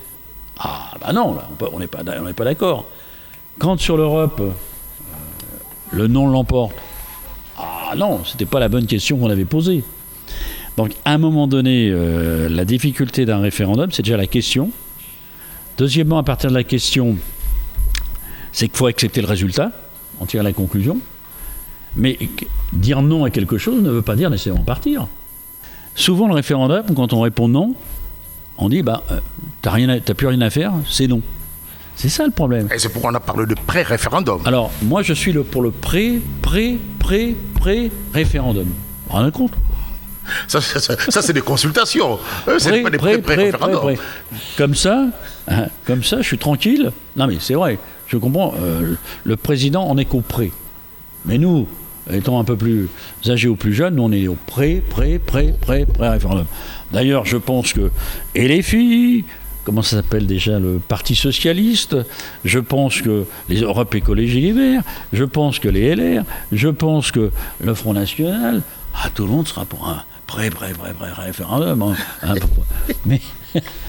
Ah, 0.58 0.92
bah 1.00 1.12
non, 1.12 1.34
là, 1.34 1.48
on 1.72 1.78
n'est 1.78 1.86
pas, 1.86 2.02
pas 2.04 2.44
d'accord. 2.44 2.86
Quand 3.58 3.78
sur 3.78 3.96
l'Europe, 3.96 4.40
euh, 4.40 4.50
le 5.92 6.08
non 6.08 6.26
l'emporte, 6.28 6.74
ah 7.58 7.94
non, 7.96 8.22
c'était 8.24 8.46
pas 8.46 8.60
la 8.60 8.68
bonne 8.68 8.86
question 8.86 9.18
qu'on 9.18 9.30
avait 9.30 9.44
posée. 9.44 9.82
Donc, 10.76 10.92
à 11.04 11.12
un 11.12 11.18
moment 11.18 11.46
donné, 11.46 11.88
euh, 11.90 12.48
la 12.48 12.64
difficulté 12.64 13.24
d'un 13.24 13.38
référendum, 13.38 13.90
c'est 13.92 14.02
déjà 14.02 14.16
la 14.16 14.26
question. 14.26 14.70
Deuxièmement, 15.78 16.18
à 16.18 16.22
partir 16.22 16.50
de 16.50 16.54
la 16.54 16.64
question, 16.64 17.16
c'est 18.56 18.68
qu'il 18.68 18.78
faut 18.78 18.86
accepter 18.86 19.20
le 19.20 19.26
résultat, 19.26 19.70
on 20.18 20.24
tire 20.24 20.42
la 20.42 20.54
conclusion. 20.54 20.96
Mais 21.94 22.18
dire 22.72 23.02
non 23.02 23.24
à 23.24 23.30
quelque 23.30 23.58
chose 23.58 23.82
ne 23.82 23.90
veut 23.90 24.00
pas 24.00 24.16
dire 24.16 24.30
nécessairement 24.30 24.64
partir. 24.64 25.08
Souvent, 25.94 26.26
le 26.26 26.32
référendum, 26.32 26.82
quand 26.94 27.12
on 27.12 27.20
répond 27.20 27.48
non, 27.48 27.74
on 28.56 28.70
dit 28.70 28.82
bah, 28.82 29.02
euh, 29.10 29.20
t'as, 29.60 30.14
plus 30.14 30.26
rien 30.26 30.40
à 30.40 30.48
faire, 30.48 30.72
c'est 30.88 31.06
non. 31.06 31.20
C'est 31.96 32.08
ça 32.08 32.24
le 32.24 32.30
problème. 32.30 32.68
Et 32.74 32.78
c'est 32.78 32.88
pourquoi 32.88 33.10
on 33.10 33.14
a 33.14 33.20
parlé 33.20 33.44
de 33.44 33.54
pré-référendum. 33.54 34.40
Alors, 34.46 34.72
moi, 34.80 35.02
je 35.02 35.12
suis 35.12 35.32
le, 35.32 35.44
pour 35.44 35.60
le 35.60 35.70
pré, 35.70 36.22
pré, 36.40 36.78
pré, 36.98 37.36
pré-référendum. 37.60 38.68
Rendez 39.10 39.32
compte? 39.32 39.52
Ça, 40.48 40.60
c'est 40.62 41.32
des 41.34 41.42
consultations. 41.42 42.18
C'est 42.56 42.82
pas 42.82 42.88
des 42.90 42.96
pré, 42.96 43.18
pré, 43.18 43.52
pré, 43.52 43.98
Comme 44.56 44.74
ça, 44.74 45.08
hein, 45.46 45.66
comme 45.86 46.02
ça, 46.02 46.22
je 46.22 46.26
suis 46.26 46.38
tranquille. 46.38 46.90
Non, 47.16 47.26
mais 47.26 47.36
c'est 47.38 47.54
vrai. 47.54 47.78
Je 48.08 48.16
comprends. 48.16 48.54
Euh, 48.60 48.94
le 49.24 49.36
président 49.36 49.84
en 49.88 49.98
est 49.98 50.04
qu'au 50.04 50.20
pré. 50.20 50.52
Mais 51.24 51.38
nous, 51.38 51.66
étant 52.12 52.38
un 52.38 52.44
peu 52.44 52.56
plus 52.56 52.88
âgés 53.26 53.48
ou 53.48 53.56
plus 53.56 53.74
jeunes, 53.74 53.96
nous 53.96 54.04
on 54.04 54.12
est 54.12 54.28
au 54.28 54.36
pré, 54.46 54.82
pré, 54.88 55.18
pré, 55.18 55.54
pré, 55.60 55.86
pré 55.86 56.08
référendum. 56.08 56.46
D'ailleurs, 56.92 57.24
je 57.24 57.36
pense 57.36 57.72
que 57.72 57.90
et 58.34 58.46
les 58.48 58.62
filles, 58.62 59.24
comment 59.64 59.82
ça 59.82 59.96
s'appelle 59.96 60.26
déjà 60.26 60.58
le 60.58 60.78
Parti 60.78 61.16
socialiste, 61.16 61.96
je 62.44 62.58
pense 62.60 63.02
que 63.02 63.24
les 63.48 63.62
Europe 63.62 63.94
Écologie 63.94 64.40
Les 64.40 64.52
Verts, 64.52 64.82
je 65.12 65.24
pense 65.24 65.58
que 65.58 65.68
les 65.68 65.94
LR, 65.94 66.22
je 66.52 66.68
pense 66.68 67.10
que 67.10 67.30
le 67.60 67.74
Front 67.74 67.94
National, 67.94 68.62
ah, 68.94 69.10
tout 69.12 69.24
le 69.24 69.30
monde 69.30 69.48
sera 69.48 69.64
pour 69.64 69.88
un 69.88 70.02
pré, 70.26 70.50
pré, 70.50 70.72
pré, 70.72 70.92
pré 70.92 71.10
référendum. 71.10 71.82
Hein. 72.22 72.34
mais 73.06 73.20